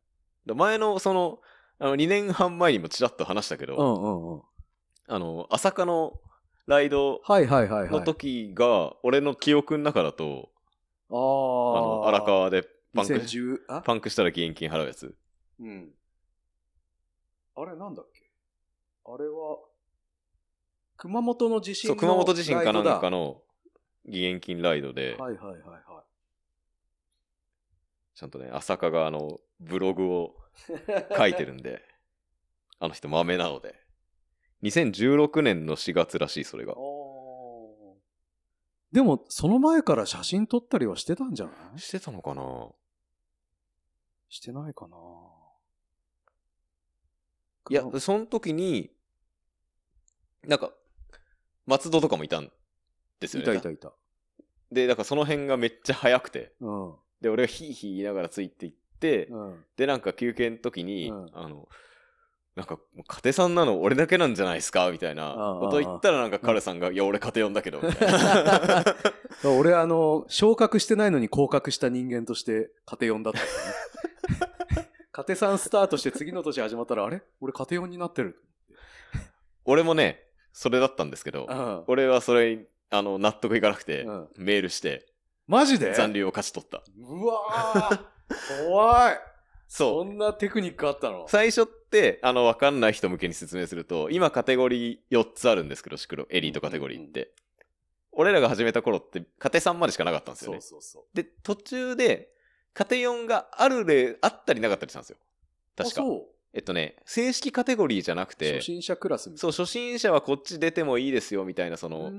[0.46, 1.40] だ前の、その、
[1.80, 4.42] あの、2年半前にもちらっと話したけど、うんうんうん。
[5.08, 6.14] あの、朝霞の
[6.66, 7.90] ライドはいはいはいはい。
[7.90, 10.50] の時が、俺の記憶の中だと、
[11.10, 13.82] ああの、荒川でパンク、2010、あ？
[13.82, 15.14] パンクしたら現金払うやつ。
[15.60, 15.92] うん。
[17.56, 18.30] あれなんだっけ？
[19.06, 19.58] あれは、
[20.98, 23.42] 熊本の地震そう、の熊本地震かなんかの
[24.06, 25.84] 義援金ライドで、はいはいはいはい。
[28.16, 30.36] ちゃんとね、朝霞があの、ブログを
[31.18, 31.82] 書いてるんで、
[32.80, 33.76] あの人豆なので。
[34.62, 36.74] 2016年の4月らしい、それが。
[38.94, 41.80] でも、その前から写真撮ったりはしてたんじゃない？
[41.80, 42.72] してたのかな？
[44.30, 44.96] してないかな
[47.70, 48.92] いいや、その時に、
[50.46, 50.72] なんか、
[51.66, 52.52] 松戸とかもいたん
[53.20, 53.50] ですよね。
[53.50, 53.94] いたいたいた。
[54.72, 56.94] で、だからその辺がめっちゃ早くて、うん。
[57.22, 59.64] で、俺がヒーヒー言いながらついていって、うん。
[59.78, 61.70] で、なんか休憩の時に、うんあの、
[62.56, 64.92] なんか、家庭さんなの俺だけなんじゃないですか？
[64.92, 68.86] みたいなこと言ったら、なんかカルさんが、いや、俺家庭呼んだけど、みたいな。
[69.58, 73.52] 俺、あの、昇格してないのに降格した人間として家庭呼んだったよね。
[75.16, 77.22] 家庭さんスタートして次の年始まったら、あれ？
[77.40, 78.44] 俺家庭呼んになってる。
[79.64, 81.84] 俺もね、それだったんですけど、うん。
[81.86, 85.06] 俺はそれに、あの、納得いかなくて、うんメールして、
[85.46, 85.94] マジで？
[85.94, 86.84] 残留を勝ち取った。
[86.98, 89.20] うわー怖い
[89.68, 90.04] そう。
[90.06, 91.28] そんなテクニックあったの？
[91.28, 97.36] 最初って、あの、わかんない人向けに説明すると、今カテゴリー4つあるんですけど、シクロ、エリートカテゴリーって。
[98.12, 100.62] 俺らが始めた頃って、カテ3までしかなかったんですよそうね。
[100.62, 101.16] そうそう。
[101.16, 102.33] で、途中で、
[102.74, 105.18] カテ4がある例、あったりなかったりしたんですよ。
[105.76, 106.02] 確か。
[106.02, 111.98] あそうえっとね、正式カテゴリーじゃなくて初、心者クラスみたそう、い初心者はこっち出てもいいですよ、みたいな、そな。
[111.98, 112.12] の、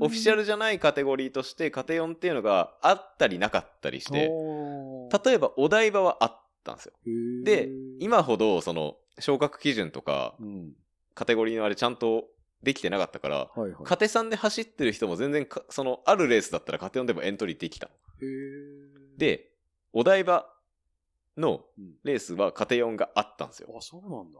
[0.00, 4.30] オフィシャルじゃないカテゴリーとして、カテ4っていうのがあったりなかったりして、
[5.24, 6.94] 例えばお台場はあったんですよ。
[7.44, 10.72] で、今ほど、その、昇格基準とか、うん。
[11.14, 12.24] カテゴリーのあれちゃんと
[12.62, 13.84] できてなかったから、はいはい。
[13.84, 17.90] カテ3で走ってる人も全然か、その、あるレースだったらカテ4でもエントリーできた
[19.18, 19.51] で、
[19.92, 20.46] お台場
[21.36, 21.94] のうん。
[22.04, 23.74] レースはカテ4があったんですよ。
[23.76, 24.38] あ、そうなんだ。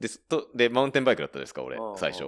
[0.00, 2.24] で、すとで、マウンテンバイクだったですか、俺最初。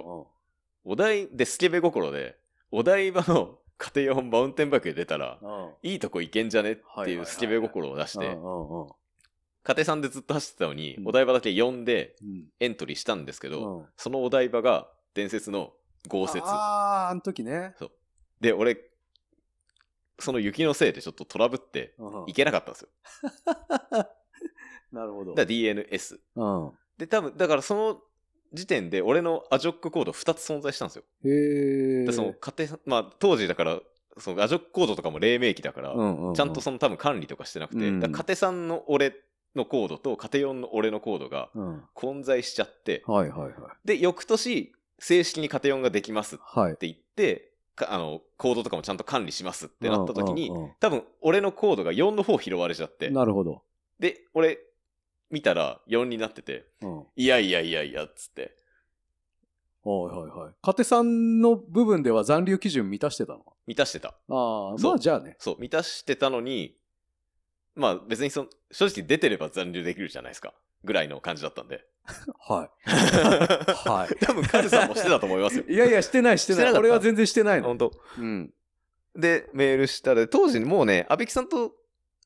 [0.83, 2.37] お台、で、スケベ心で、
[2.71, 6.71] お台場のカテ4マウンテンバイクで出たら、あいいとこ行けんじゃね？
[6.73, 8.95] ってはいうスケベ心を出して、ああああ
[9.63, 11.07] カテ3でずっと走ってたのに、うん。
[11.09, 12.45] お台場だけ4でうん。
[12.59, 13.85] エントリーしたんですけど、うん。
[13.97, 15.73] そのお台場が伝説の
[16.07, 16.39] 豪雪。
[16.39, 17.75] ああ、あの時ね。
[18.39, 18.77] で、俺、
[20.19, 22.89] その雪のせいでちょっとトラブってうん行けなかったんですよ。
[24.91, 25.31] なるほど。
[25.35, 26.19] だから DNS。
[26.35, 26.71] うん。
[26.97, 28.01] で、多分、だからその
[28.53, 31.03] 時点で俺のアジョックコード2つ存在したんですよ。
[31.25, 32.05] へえ。
[32.05, 33.79] でその家庭、まあ当時だから、
[34.17, 39.13] そのアジョックコードとかも黎明期だから、うんうんうんちゃんとその多分管理とかしてなくて、うんだ家庭3の俺
[39.55, 41.83] のコードと家庭4の俺のコードがうん。
[41.93, 43.53] 混在しちゃって、はいはいはい。
[43.85, 46.77] で、翌年、正式に家庭4ができますっはい。
[46.77, 47.46] て言って、か
[47.79, 53.63] あの、コードとかもちゃんと管理しますってなった時に、多分俺のコードが4の方拾われちゃって、なるほど。
[53.99, 54.59] で、俺、
[55.29, 57.03] 見たら4になってて、うん。
[57.15, 58.55] いやいやいやいや、っつって。
[59.83, 60.53] はいはいはい。
[60.61, 63.45] カテさんの部分では残留基準満たしてたの？
[63.65, 64.09] 満たしてた。
[64.09, 65.37] ああ、まあじゃあね。
[65.39, 66.75] そう、満たしてたのに、
[67.75, 70.53] まあ別にその、正直出てれば残留できるじゃないですか。
[70.83, 71.85] ぐらいの感じだったんで。
[72.39, 72.69] は。
[72.85, 75.63] はい 多分カルさんもしてたと思いますよ。
[75.67, 75.73] い。
[75.73, 76.73] いやいや、してないしてない。
[76.73, 77.67] 俺は全然してないの。
[77.67, 78.53] 本当うん。
[79.15, 81.73] で、メールしたら、当時もうね、阿部木さんと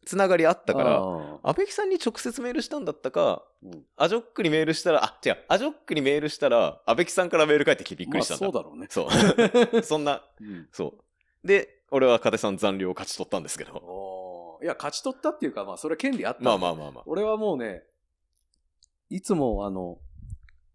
[0.05, 8.45] つながりあったから、あ阿部木さんに直接メールしたんだったか、うんアジョックにメールしたら、あ、違う、アジョックにメールしたら、阿部木さんからメール返ってきてびっくりしたんだ。
[8.45, 8.87] まあそうだろうね。
[8.89, 9.81] そう。
[9.83, 10.97] そんな、うんそ
[11.43, 11.47] う。
[11.47, 14.59] で、俺はカテさん残留を勝ち取ったんですけど。
[14.63, 16.43] いや、勝ち取ったっていうか、まあ、それは権利あった。
[16.43, 17.03] まあまあまあまあ。
[17.05, 17.83] 俺はもうね、
[19.11, 19.99] いつも、あの、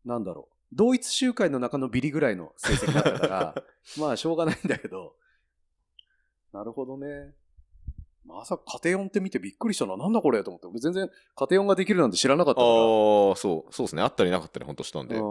[0.04, 0.54] なんだろう。
[0.72, 3.54] 同一集会の中のビリぐらいの成績だったから、
[3.98, 5.14] まあ、しょうがないんだけど。
[6.52, 7.34] なるほどね。
[8.26, 9.96] まさか家庭音って見てびっくりしたな。
[9.96, 10.66] なんだこれと思って。
[10.66, 12.80] 俺全然家庭音ができるなんて知らなかったああから。
[12.80, 14.02] ー、そう、そうですね。
[14.02, 15.14] あったりなかったり、ほんとしたんで。
[15.14, 15.22] うん。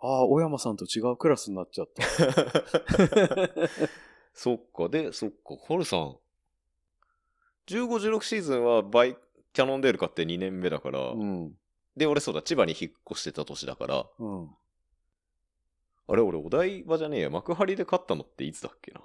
[0.00, 2.02] ああ、小山さんと違うクラスになっちゃった。
[4.34, 6.16] そっか、で、そっか、ホルさん。
[7.66, 9.16] 15、16シーズンはバイ、
[9.52, 11.52] キャノンデール買って2年目だから、うん。
[11.96, 14.48] で、俺そうだ、千葉に引っ越してた年だから、うん。
[16.10, 19.00] あれ、俺、お台場じゃねえや、幕張で買ったのっていつだっけな。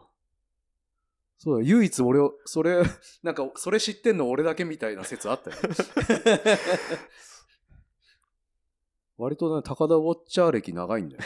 [1.37, 2.81] そうだ、唯一俺を、それ、
[3.23, 5.57] なんか、それ知ってんの俺だけみたいな説あったよ。
[9.17, 11.23] 割とね、高田ウォッチャー歴長いんだよ。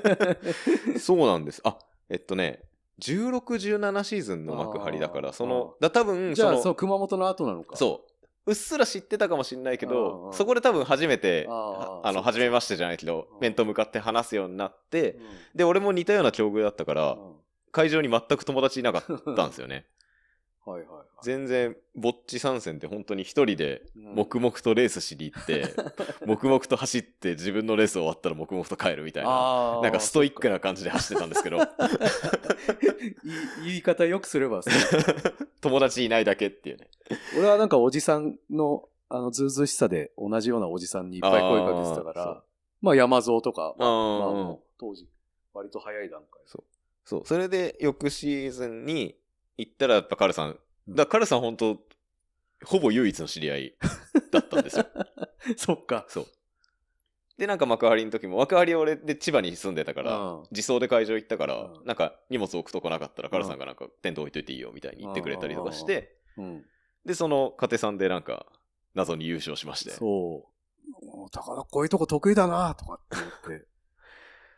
[0.98, 1.60] そうなんです。
[1.64, 1.78] あ、
[2.08, 2.64] えっとね、
[3.00, 7.76] 16、17シーズンの幕張だから、その、だ多分、じゃあ、そう、熊本の後なのか。
[7.76, 8.12] そう。
[8.46, 15.20] うっすら知ってたかもしんないけあど、ーそこで多分初めて、あの、初めましてじゃないけどう、ん面と向かって話すようになってう、ん。
[15.54, 17.32] で、俺も似たような境遇だったから、うん
[17.72, 19.84] 会場に全く友達いなかったんですよね。
[20.66, 21.04] はいはいはい。
[21.22, 25.74] 全然、ぼっち参戦って本当に一人で、うん黙々とレースしに行って、
[26.26, 31.58] 黙々と走って自分のレース終わったら黙々と帰るみたいな、なんかストイックな感じで走ってたんですけど、
[33.64, 34.74] 言い方よくすればそう
[35.60, 36.88] 友達いないだけっていうね。
[37.38, 42.42] 俺はなんかおじさんの、あの、ずうずうしさで同じようなおじさんにいっぱい声かけてたから、
[42.80, 45.06] まあ山蔵とか、まあ、まあ当時、
[45.54, 46.42] 割と早い段階。
[47.04, 47.22] そう。
[47.24, 49.16] それで、翌シーズンに
[49.58, 51.80] 行ったら、やっぱカルさん、うんだからカルさん本当
[52.64, 53.74] ほぼ唯一の知り合い
[54.30, 54.86] だったんですよ。
[55.56, 56.06] そっか。
[56.08, 56.26] そう。
[57.38, 66.64] で、なんか幕張の時も、幕張俺で千葉に住んでたから、うん自走で会場行ったから、うんなんか荷物置くとこなかったら、カルさんがなんかテント置いといていいよみたいに言ってくれたりとかして、うん。
[67.04, 68.46] で、その家庭さんでなんか、
[68.94, 69.90] 謎に優勝しまして。
[69.90, 71.06] そう。
[71.06, 73.16] もう高田こういうとこ得意だなとかって
[73.48, 73.66] 言って。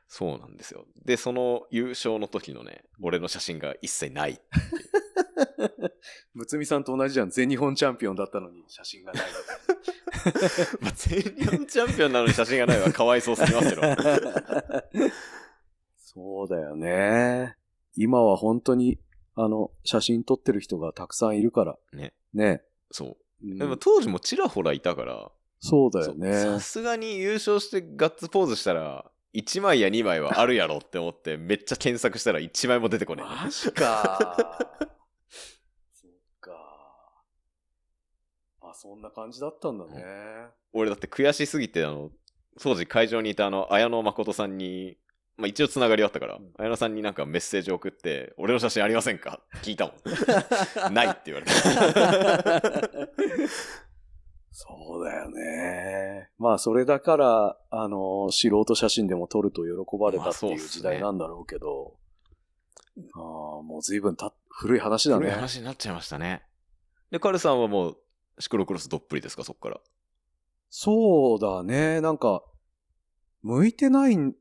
[0.08, 0.86] そうなんですよ。
[1.04, 4.40] で、その優勝の時のね、俺の写真が一切ない。
[6.34, 7.30] むつみさんと同じじゃん。
[7.30, 9.22] 全日本チャンピオンだったのに写真がない。
[10.80, 13.82] まあ、全日本チャンピオンなのに写真がないはかわいそうすぎますけど。
[15.98, 17.56] そうだよね。
[17.94, 18.98] 今は本当に、
[19.34, 21.78] あの、写真撮ってる人がたくさんいるから。
[21.92, 22.14] ね。
[22.32, 22.62] ね。
[22.90, 23.16] そう。
[23.42, 25.30] うんでも当時もちらほらいたから、
[25.60, 26.60] そうだよねさ。
[26.60, 33.44] すがに優勝してガッツポーズしたら、1枚や2枚はあるやろって思って、めっちゃ検索したら1枚も出てこねえ。
[33.44, 34.18] マジか。
[35.92, 36.10] そっ
[36.40, 36.52] か。
[38.62, 40.48] あ、そんな感じだったんだね。
[40.72, 42.10] 俺だって悔しすぎて、あの、
[42.60, 44.96] 当時会場にいたあの、綾野誠さんに、
[45.36, 49.94] まあ一応つながりあったから、うん綾野さんになんかメッセージ送って、俺の写真ありませんか聞いたもん。
[50.92, 51.52] ないって言われて。
[54.60, 56.30] そうだよね。
[56.36, 61.96] まあ、それだから、あの、素人写真でも撮ると喜ばれたっていう時代なんだろうけど、
[63.14, 65.36] ああ、もう随分た古い話だ古いね。
[65.36, 66.42] 話になっちゃいましたね。
[67.12, 67.96] で、カルさんはもう、
[68.40, 69.80] シクロクロスどっぷりですか、そっから？
[70.70, 72.00] そうだね。
[72.00, 72.42] なんか、
[73.42, 74.34] 向いてないん、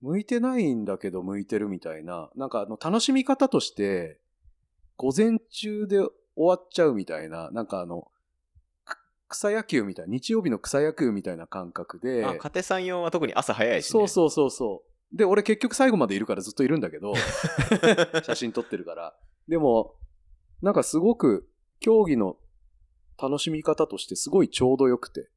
[0.00, 2.30] 向いてないんだけど向いてるみたいな。
[2.36, 4.18] なんかあの、楽しみ方として、
[4.96, 8.10] 午前中で終わっちゃうみたいな、なんかあの、く
[9.28, 13.90] 草野球みたいな、日曜日の草野球みたいな感覚で、あ、家庭さん用は特に朝早いし、ね。
[13.90, 15.16] そうそうそうそう。
[15.16, 17.14] で、俺結局最後までいるからずっといるんだけど、
[18.24, 19.18] 写真撮ってるから。
[19.46, 19.94] でも、
[20.62, 21.48] なんかすごく
[21.80, 22.36] 競技の
[23.20, 25.28] 楽しみ方としてすごいちょうどよくて。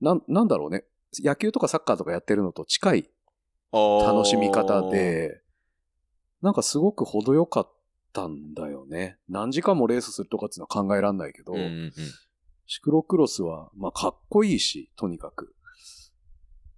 [0.00, 0.84] なん、なんだろうね。
[1.18, 3.10] 野球とかサッカーとかやってるのと近い
[3.72, 4.90] 楽しみ方。
[4.90, 5.42] で、
[6.42, 7.72] なんかすごく程よかっ
[8.12, 9.18] たんだよね。
[9.28, 11.92] 何時間もレースするとかっていうのは考えられないけど、うんうんうん
[12.66, 15.54] シクロクロスは、まあかっこいいし、とにかく。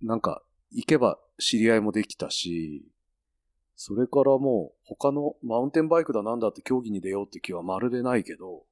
[0.03, 2.87] なんか、行けば知り合いもできたし、
[3.77, 8.65] それからもう他のマウンテンバイクだなんだって競技に出ようって気はまるでないけど、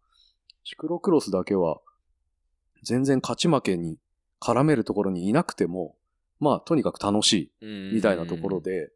[0.65, 1.81] シクロクロスだけは
[2.83, 3.99] 全然勝ち負けに
[4.41, 5.97] 絡めるところにいなくても、
[6.41, 8.91] まあとにかく楽しいみたいなところで、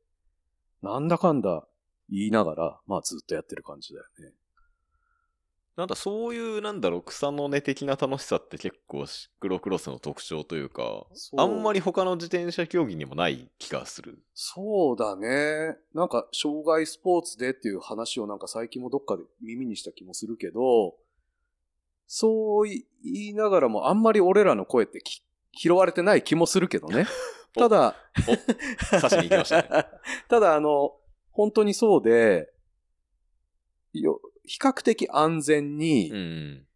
[0.83, 1.65] なんだかんだ
[2.11, 4.35] 言いながら、まあずっとやってる感じだよね。
[5.77, 11.07] なんだ、そういう、なんだろう、草の根的な楽しさって結構シクロクロスの特徴というか、
[11.37, 14.19] あんまり他の自転車競技にもない気がする。
[14.35, 15.77] そうだね。
[15.95, 20.97] なんか、障害スポーツでっていう話をなんか最近もどっかで耳にした気もするけど、
[22.07, 27.07] そう言いながらもあんまり俺らの声ってき拾われてない気もするけどね。
[27.57, 27.97] おただ、
[29.01, 29.69] 刺しに行きましたね。
[30.29, 30.97] ただあの、
[31.31, 32.53] 本当にそうで、
[33.93, 34.21] よ
[34.51, 36.67] 比較的安全に、うん。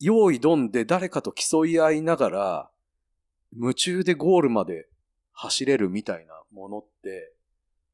[0.00, 2.70] 用意どんで誰かと競い合いながら、
[3.52, 4.88] 夢中でゴールまで
[5.30, 7.32] 走れるみたいなものって、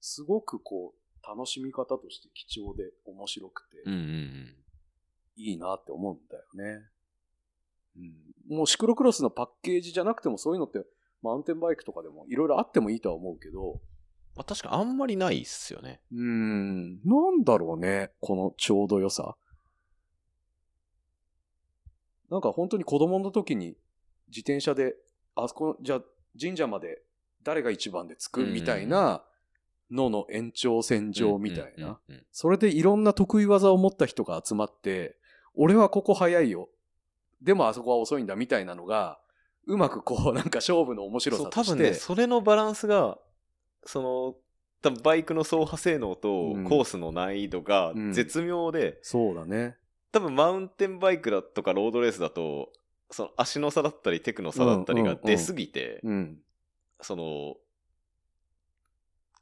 [0.01, 4.57] すごくこう、楽しみ方として貴重で面白くて、うんうんうん。
[5.37, 6.87] いいなって思うんだよね。
[8.49, 10.87] うん、もうシクロクロスのパッケージじゃなくてもそういうのって、
[11.21, 13.83] マウンテンバイクとかでもいろいろあってもいいとは思うけど、
[14.35, 16.01] まあ、確かあんまりないっすよね。
[16.13, 19.37] うーん、なんだろうね、このちょうど良さ。
[22.31, 23.77] なんか本当に子供の時に
[24.29, 24.95] 自転車で、
[25.35, 26.03] あそこ、じゃあ
[26.41, 27.03] 神社まで
[27.43, 29.23] 誰が一番で着くみたいな
[29.91, 32.01] のの延長線上みたいな。
[32.31, 35.19] それでいろんな得意技を持った人が集まって、
[35.55, 36.71] 俺はここ早いよ。
[37.43, 39.19] でもあそこは遅いんだみたいなのが、
[39.67, 41.73] うまくこうなんか勝負の面白さとして。
[41.73, 43.19] 多分ね、それのバランスが、
[43.85, 44.37] その、
[44.83, 49.77] 多分バイクの走破性能とうんコースの難易度がうん絶妙で、そうだね。
[50.11, 52.73] 多分マウンテンバイクだとかロードレースだと、
[53.11, 56.39] その足の差だったりテクの差だったりが出すぎて、うん。
[57.01, 57.57] その、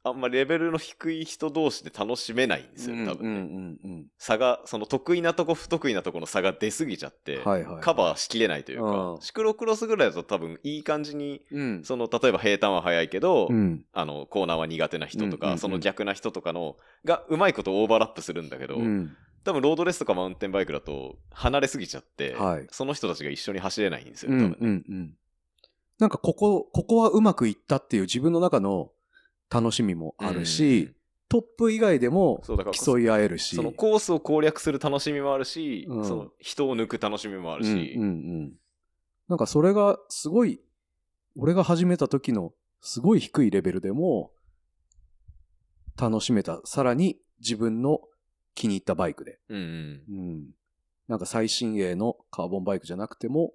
[0.03, 3.39] あんまレベルの低い人同士で楽しめないんですよ、多分ね。
[3.83, 7.43] うんうん差が、その得意なとこ不得意なとこの差が出すぎちゃって、うん。
[7.43, 7.81] はいはい。
[7.81, 11.83] カバーしきれないというか、うんシクロクロスぐらいだと多分いい感じに、うん。
[11.83, 13.85] その、例えば平坦は速いけど、うん。
[13.93, 19.15] あの、コーナーは苦手な人とか、うんうんうんその逆な人とかの、がうまいことオーバーラップするんだけど、うん。
[19.43, 24.57] 多分ロードレースとかマウンテンバイクだと離れすぎちゃって、はいその人たちが一緒に走れないんですよ多分ね。
[24.59, 25.13] うんうん。
[25.99, 28.91] なんかここ、ここはうまくいったっていう自分の中の
[29.51, 30.93] 楽しみもあるし、
[31.27, 32.41] トップ以外でも
[32.71, 33.55] 競い合えるし。
[33.55, 38.11] そのコースを攻略する楽しみもあるし、うんその人を抜く楽しみもあるし、うんうんう
[38.43, 38.53] ん。
[39.27, 40.61] なんかそれがすごい、
[41.37, 44.31] 俺が始めた時のすごい低いレベルでも
[45.99, 46.61] 楽しめた。
[46.63, 48.01] さらに自分の
[48.55, 49.39] 気に入ったバイクで。
[49.49, 50.45] うんうんうん。
[51.07, 53.53] なんか最新鋭のカーボンバイクじゃなくても、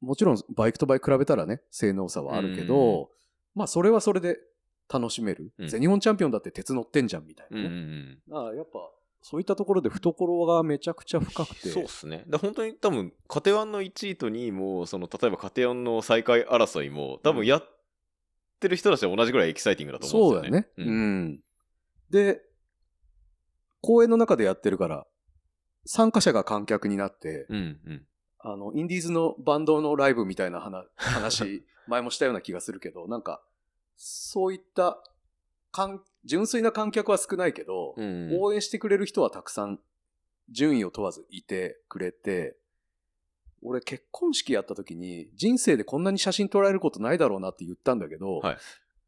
[0.00, 3.10] もちろんバイクとバイク比べたらね、性能差はあるけど、
[3.54, 4.38] まあそれはそれで
[4.92, 5.52] 楽しめる。
[5.58, 7.76] うん全日本チャンピオンだって鉄乗ってんじゃんみたいうんうなね。
[7.76, 8.78] んああやっぱ
[9.22, 11.68] そういったところで懐がめちゃくちゃ深くて。
[11.68, 12.24] そうっすね。
[12.28, 17.68] だ本当に多分、カテワンの1位と2位も、その、例えばカテワンの最下位争いも、多分やっ
[18.58, 20.62] てる人たちは同じぐらいエキサイティングだと思そううんだよね。
[20.62, 20.92] ですよね。
[20.92, 21.40] うん。
[22.10, 22.42] で、
[23.80, 25.06] 公演の中でやってるから、
[25.84, 28.06] 参加者が観客になって、うんうん。
[28.42, 33.42] あの、インディーズのバンドのライブみたいな話、 話前もしたような気がするけど、なんか、
[33.96, 35.02] そういった、
[35.70, 39.80] 観純粋な観客は少ないけど、うん応援してくれる人はたくさん、
[40.50, 42.56] 順位を問わずいてくれて、
[43.62, 48.58] 俺結婚式やった時に、人生でこんなに写真撮られることないだろうなって言ったんだけど、はい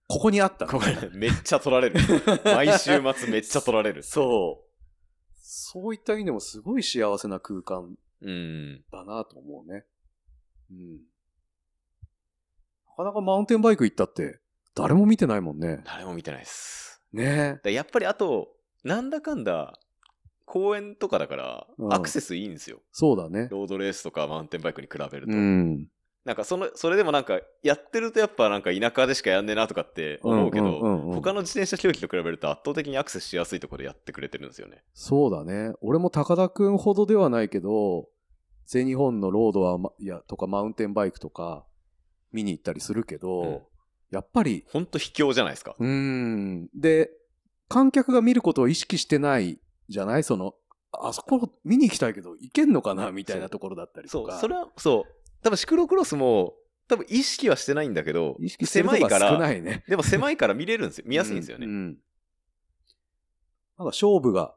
[0.07, 0.79] ここにあったの
[1.15, 1.99] めっちゃ取られる。
[2.45, 4.03] 毎週末めっちゃ取られる。
[4.03, 4.75] そう。
[5.35, 8.29] そういった意味でもすごい幸せな空間う。
[8.29, 8.85] うん。
[8.91, 9.85] だなと思うね。
[10.71, 10.93] うん。
[12.87, 14.41] なかなかマウンテンバイク行ったって、
[14.75, 15.83] 誰も見てないもんね。
[15.85, 17.03] 誰も見てないです。
[17.13, 18.49] ねだやっぱりあと、
[18.83, 19.79] なんだかんだ、
[20.45, 22.81] 公園とかだからう、んアクセスいいんですよ。
[22.93, 23.49] そうだね。
[23.51, 25.33] ロードレースとかマウンテンバイクに比べると。
[25.33, 25.89] うん。
[26.25, 34.83] なんかその、それでもなんか、やってるとやっぱなんか田舎でしかやんねえなとかって思うけど、うんうんうんうん他の自転車競技と比べると圧倒的にアクセスしやすいところでやってくれてるんですよね。
[34.95, 35.73] そうだね。
[35.81, 38.09] 俺も高田くんほどではないけど、
[38.67, 41.65] 全日本のロードは、ま、いや、とかマウンテンバイクとか
[42.33, 43.61] 見に行ったりするけど、うん
[44.11, 45.75] やっぱり、ほんと卑怯じゃないですか。
[45.77, 46.69] うーん。
[46.73, 47.11] で、
[47.69, 49.59] 観客が見ることを意識してない
[49.89, 50.23] じゃない？
[50.23, 50.55] その、
[50.93, 53.11] あそこ見に行きたいけど、行けんのかな？
[53.11, 54.39] みたいなところだったりそう、とか。
[54.39, 55.13] それは、そう。
[55.43, 56.55] 多分シクロクロスも、
[56.87, 59.83] 多分意識はしてないんだけど、意識してるとこが狭いから、少ないね。
[59.89, 61.05] でも狭いから見れるんですよ。
[61.09, 61.67] 見やすいんですよね。
[61.67, 61.97] うんうんなんか
[63.87, 64.55] 勝負が、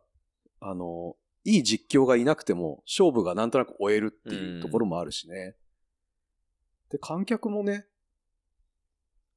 [0.60, 1.16] あの、
[1.48, 5.56] いい実況がいなくても、勝負がなんとなく終えるっていうところもあるしね。
[6.90, 7.86] で、観客もね、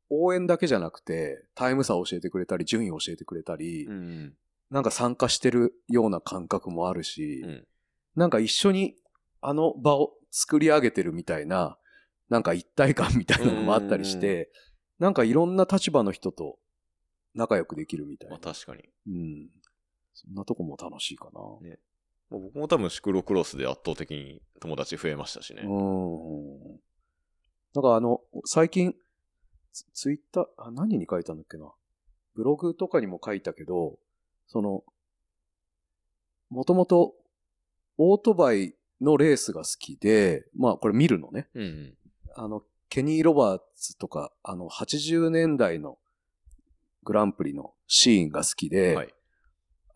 [0.08, 4.34] 応援だけじゃなくて、タイム差を教えてくれたり、順位を教えてくれたり、うん。
[4.70, 7.66] なんか参加してるような感覚もあるし、うん。
[8.16, 8.96] なんか一緒に
[9.40, 11.78] あの場を作り上げてるみたいな、
[12.28, 14.50] なんか一体感みたいなのもあったりして、
[14.98, 16.58] なんかいろんな立場の人と
[17.34, 18.36] 仲良くできるみたいな。
[18.36, 18.82] まあ確かに。
[19.06, 19.48] うん。
[20.12, 21.40] そんなとこも楽しいかな。
[22.30, 25.62] もう僕も多分シクロクロスで圧倒的に友達増えましたしね。
[25.62, 26.80] うん。
[27.74, 28.94] なんかあの、最近、
[29.72, 31.70] ツツイッター、あ、何に書いたんだっけな。
[32.34, 33.98] ブログとかにも書いたけど、
[34.46, 34.84] その、
[36.50, 37.14] もともと
[37.98, 41.48] オートバイのレースが好きで、まあこれ見るのね。
[41.54, 41.94] うんうん。
[42.34, 45.98] あの、ケニー・ロバーツとか、あの、80年代の
[47.04, 49.14] グランプリのシーンが好きで、はい。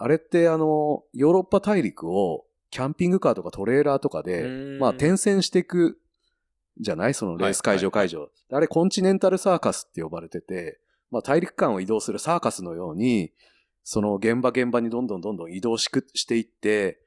[0.05, 4.79] あれってあの、ヨーロッパ大陸をキャンピングカーとかトレーラーとかで、うん。
[4.79, 5.99] まあ転戦していく
[6.79, 7.15] じゃない？
[7.15, 8.29] そのレース会場はいはい会場。
[8.53, 10.79] あれコンチネンタルサーカスって呼ばれてて、
[11.11, 13.33] まあ大陸間を移動するサーカスのように、
[13.83, 17.01] その現場現場にどんどんどんどん移動しくしていって、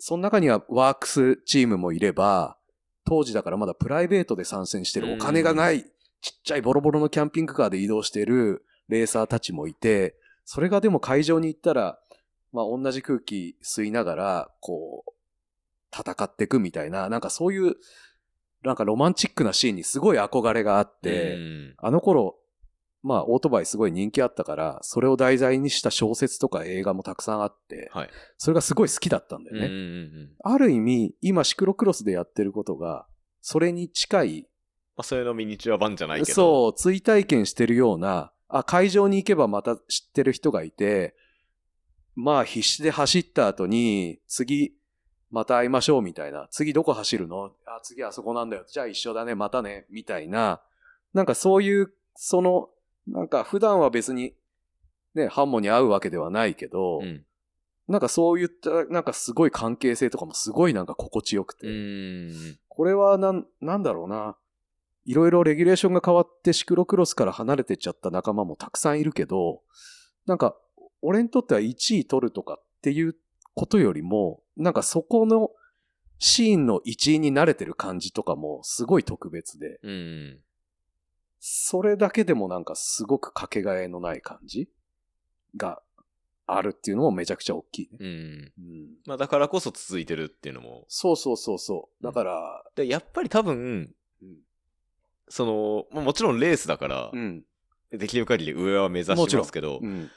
[0.00, 2.56] その中にはワークスチームもいれば、
[3.04, 5.84] 当時だからまだプライベートで参戦してるお金がない、
[6.20, 11.98] ちっちゃいボロボロのキャンピングカーで移動してるレーサーたちもいて、それがでも会場に行ったら、
[12.52, 15.12] まあ同じ空気吸いながら、こう、
[15.92, 17.76] 戦っていくみたいな、なんかそういう、
[18.62, 22.36] なんかロマンチックなシーンにすごい憧れがあって、うんあの頃、
[23.02, 28.10] まあオートバイすごい人気あったから、それを題材にした小説とか映画もたくさんあって、はい。
[28.36, 29.66] それがすごい好きだったんだよね。
[29.66, 30.30] うんうんうん。
[30.42, 33.06] ある意味、今シクロクロスでやってることが、
[33.40, 34.48] それに近い、
[34.96, 36.34] まあそれのミニチュア版じゃないけど。
[36.34, 41.14] そう、追体験してるような、あ、会場に行けばまた知ってる人がいて、
[42.20, 44.74] まあ必死で走った後に、次、
[45.30, 46.48] また会いましょうみたいな。
[46.50, 47.52] 次どこ走るの？
[47.64, 48.64] あ、次あそこなんだよ。
[48.66, 49.36] じゃあ一緒だね。
[49.36, 49.86] またね。
[49.88, 50.60] みたいな。
[51.14, 52.70] なんかそういう、その、
[53.06, 54.34] なんか普段は別に、
[55.14, 57.24] ね、ハンモに会うわけではないけど、うん。
[57.86, 61.68] なんかそういった、なんかすごい関係性とかもすごいなんか心地よくて。
[61.68, 62.58] うん。
[62.66, 64.36] これはなん、なんだろうな。
[65.04, 69.62] いろいろレギュレーションが変わってシクロクロスから離れてっちゃった仲間もたくさんいるけど、
[70.26, 70.56] なんか、
[71.02, 73.16] 俺にとっては1位取るとかっていう
[73.54, 75.50] ことよりも、なんかそこの
[76.18, 80.38] シーンの一員に慣れてる感じとかもすごい特別で、うん。
[81.40, 84.68] それだけでもなんかすごくかけがえのない感じ
[85.56, 85.80] が
[86.46, 87.98] あるっていうのもめちゃくちゃ大きいね。
[88.00, 88.06] うん。
[88.06, 90.84] うん、まあだからこそ続いてるっていうのも。
[90.88, 92.04] そうそうそうそう。
[92.04, 94.36] だから、でやっぱり多分、うん。
[95.28, 97.44] その、まあもちろんレースだから、うん。
[97.92, 100.10] できる限り上は目指しますけど、うん、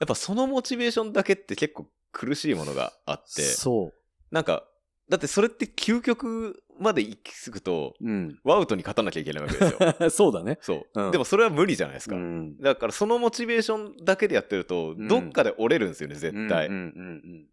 [0.00, 3.92] やっぱそのモチベーションだけって結構苦しいものがあって、そ
[4.30, 4.64] なんか、
[5.10, 8.08] だってそれって究極まで行き着くと、う。
[8.08, 8.38] うん。
[8.42, 10.10] ワウトに勝たなきゃいけないわけですよ。
[10.10, 10.58] そうだね。
[10.62, 12.16] そう、うんでもそれは無理じゃないですか。
[12.16, 12.56] ん。
[12.58, 16.68] だからそのモチベーションだけでやってると、うんどっかで折れるんですよね、絶対。
[16.68, 17.46] うんうんうんうん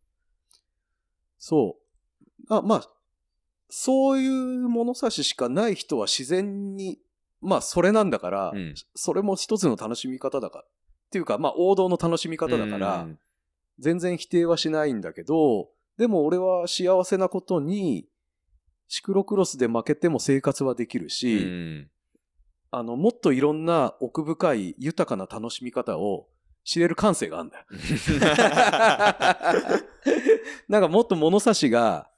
[1.40, 1.78] そ
[2.50, 2.54] う。
[2.54, 2.90] あ、まあ、
[3.70, 7.00] そういう物差ししかない人は自然に、
[7.42, 10.66] まあ、それなんだから、うんそれも一つの楽しみ方だから。
[11.08, 13.20] っていうか、まあ、王道の楽しみ方だから、うん
[13.80, 18.08] 全然否定はしないんだけど、でも俺は幸せなことに、
[18.88, 21.92] シクロクロスで負けても生活はできるし、うん
[22.72, 26.28] あの、もっといろんな奥深い豊かな楽しみ方を
[26.64, 27.66] 知れる感性があるんだよ。
[30.68, 32.10] なんかもっと物差しが、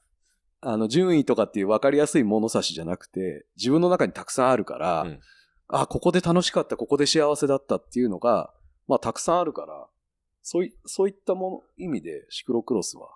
[0.62, 5.20] あの、順位とかっていう分かりやすい物差しじゃなくて、自分の中にたくさんあるから、うん。
[5.68, 8.52] あ、ここで楽しかった、ここで幸せだったっていうのが、
[8.90, 9.88] まあたくさんあるから、
[10.42, 13.10] そういそういったもの、意味でシクロクロスは、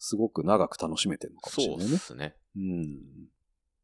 [0.00, 1.92] すごく長く楽しめてるのかもしれそうないね。
[1.92, 2.34] ですね。
[2.56, 2.98] うん。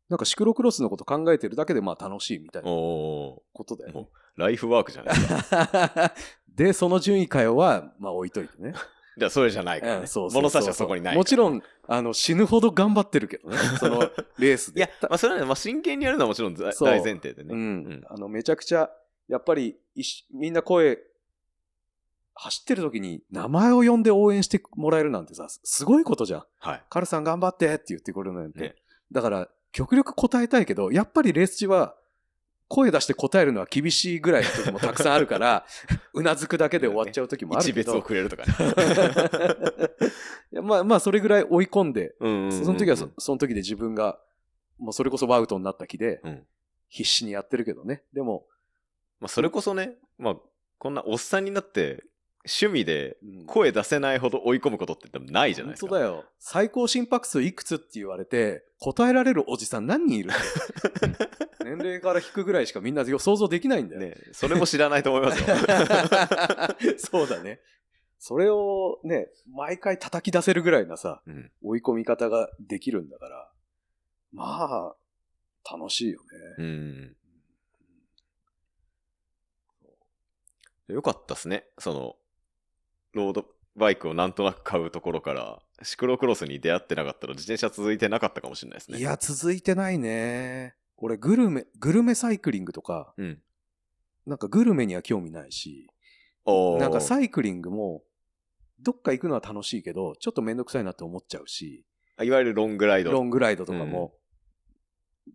[0.08, 4.08] なんかシクロクロスのこと考えてるだけでまあ楽しいみたいなおことだよねも。
[4.36, 6.14] ライフワークじゃないですか。
[6.54, 8.74] で、その順位かよは、まあ置いといてね。
[9.16, 10.00] じゃあそれじゃないからね。
[10.00, 11.16] うんそうそうそう物差しはそこにない。
[11.16, 13.56] もちろん、あの、死ぬほど頑張ってるけどね。
[13.78, 14.00] その、
[14.38, 14.80] レースで。
[14.80, 17.50] いや、まあそれはね、まあ真剣にやるのはもちろん大前提でね。
[17.52, 17.58] うん。
[17.58, 18.90] うんあの、めちゃくちゃ、
[19.28, 19.78] やっぱり、
[20.32, 20.98] みんな声、
[22.34, 26.44] 走ってる時に名前を呼んで応援してもらえるなんてさ、すごいことじゃん。
[26.58, 26.82] はい。
[26.88, 28.60] カルさん頑張ってって言ってくれるなんて。
[28.60, 28.74] ね
[29.10, 31.94] だから、極力答えたいけど、やっぱりレース中は
[32.68, 35.66] 声出して答えるのは厳しいぐらいの時もたくさんあるから、
[36.14, 37.80] うなずくだけで終わっちゃう時もあるけど。
[37.80, 38.52] 一別をくれるとかね。
[40.62, 44.18] まあまあ、それぐらい追い込んで、その時はそその時で自分が、
[44.78, 46.46] もうそれこそワウトになった気でうん、
[46.88, 48.04] 必死にやってるけどね。
[48.14, 48.46] でも、
[49.20, 50.36] まあ、それこそね、まあ、
[50.78, 52.04] こんなおっさんになって、
[52.44, 55.88] 趣味でうん声出せないほど追い込むことってないじゃないですか。
[55.88, 56.24] 本当だよ。
[56.38, 60.30] 最高心拍数いくつって言われて、答えられるおじさん何人いる
[61.64, 64.00] 年齢から引くぐらいしかみんな想像できないんだよ。
[64.00, 65.56] ね、それも知らないと思いますよ。
[66.98, 67.60] そうだね。
[68.18, 73.52] それをね、毎回叩き出せるぐらいなさ、うん追い込み方ができるんだから、
[74.32, 74.94] ま
[75.64, 76.26] あ、楽しいよね。
[76.58, 77.16] うん。
[80.88, 81.66] よかったっすね。
[81.78, 82.16] その、
[83.12, 83.46] ロード
[83.76, 88.98] バイクをなんとなく買うところから、シクロクロスに出会ってなかったら自転車続いてなかったかもしれないですね。
[88.98, 90.74] いや、続いてないね。
[90.98, 93.42] 俺、グルメ、グルメサイクリングとか、うん。
[94.26, 95.88] なんかグルメには興味ないし、
[96.46, 98.04] なんかサイクリングも、
[98.80, 101.84] どっか行くのは楽しいけど、ちょっとめんどくさいなって思っちゃうし、
[102.20, 103.10] いわゆるロングライド。
[103.10, 104.14] ロングライドとかも。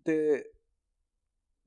[0.05, 0.45] で、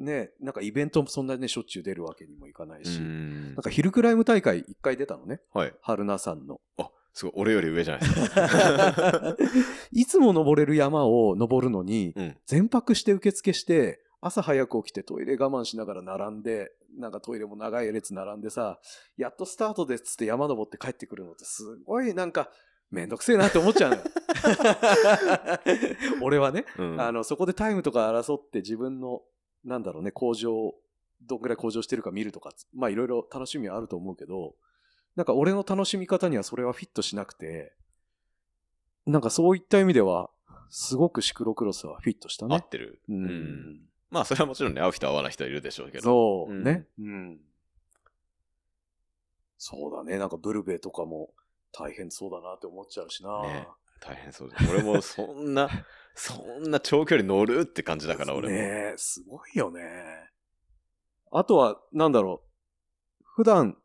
[0.01, 5.75] ね、なんかイベントもそんなね、しょっちゅう出るわけにもいかないし、うんなんかヒルクライム大会一回出たのね、はい。
[5.83, 6.61] 春菜さんの。
[6.79, 9.37] あ、すごい、俺より上じゃないですか。
[9.93, 12.37] いつも登れる山を登るのに、うん。
[12.47, 18.81] 全泊して受付して、朝早く起きてトイレ我慢しながら並んで、なんかトイレも長い列並んでさ、
[19.17, 22.51] やっとスタートですっつって山登って帰ってくるのってすごいなんか、
[22.91, 24.03] めんどくせえなって思っちゃうのよ。
[26.23, 29.23] 俺はね、うんあの、そこでタイムとか争って自分の、
[29.65, 30.75] なんだろうね、向上、
[31.23, 34.55] どんぐらい向上してるか見るとか、まあいろいろ楽しみはあると思うけど、
[35.17, 37.75] なんか俺の楽しみ方にはそれはフィットしなくて、
[39.07, 40.31] なんかそういった意味では、
[40.71, 42.55] すごくシクロクロスはフィットしたね。
[42.55, 43.01] 合ってる。
[43.09, 43.81] ううんん。
[44.11, 46.05] まあ、それはもちろんね、合う人合わない人はいるでしょうけど。
[46.05, 46.87] そう、うんね。
[46.99, 47.41] うん。
[49.59, 50.19] そうだね。
[50.19, 51.31] なんかブルベとかも
[51.73, 53.43] 大変そうだなって思っちゃうしな。
[53.43, 53.67] ね
[54.01, 54.71] 大変そうです。
[54.71, 55.69] 俺もそんな、
[56.15, 58.55] そんな長距離乗るって感じだから、俺も。
[58.55, 59.81] ねえ、すごいよね。
[61.31, 62.43] あとは、なんだろ
[63.21, 63.25] う。
[63.37, 63.77] 普段、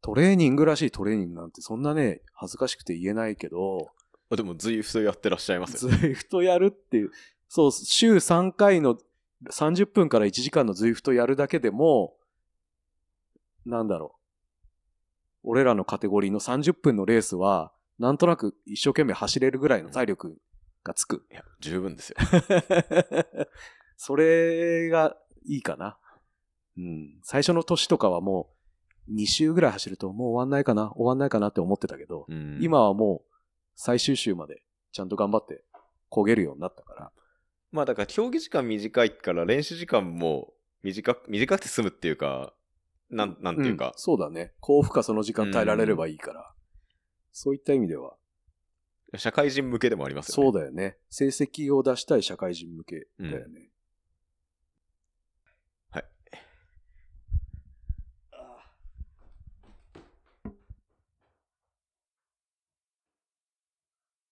[0.00, 3.90] トレーニングらしいトレーニングなんてそんなね、恥ずかしくて言えないけど、
[4.30, 6.10] あでも、 Zwift やってらっしゃいますよね。
[6.10, 7.10] Zwift やるっていう、
[7.48, 8.98] そう、週3回の
[9.50, 12.16] 30分から1時間の Zwift やるだけでも、
[13.64, 15.50] なんだろう。
[15.50, 20.38] 俺らのカテゴリーの30分のレースは、なんとなく一生懸命走れるぐらいの体力
[20.84, 21.26] がつく。
[21.30, 22.16] いや、十分ですよ。
[23.96, 25.98] それがいいかな。
[26.76, 27.20] うん。
[27.22, 28.50] 最初の年とかはも
[29.08, 33.32] う、2周ぐらい走るともう終わんないかな、終わんないかなって思ってたけど、うん今はもう
[33.74, 34.62] 最終週まで
[34.92, 35.64] ちゃんと頑張って
[36.10, 37.12] 焦げるようになったから。
[37.72, 40.52] まあ、だから、競技時間短いから、練習時間も
[40.82, 42.52] 短く、短くて済むっていうか、
[43.08, 44.52] なん、なんていううんか、そうだね。
[44.60, 46.54] 幸福かその時間耐えられればいいから。
[47.32, 48.14] そういった意味では、
[49.16, 50.50] 社会人向けでもありますよね。
[50.52, 50.96] そうだよね。
[51.10, 53.71] 成績を出したい社会人向けだよね。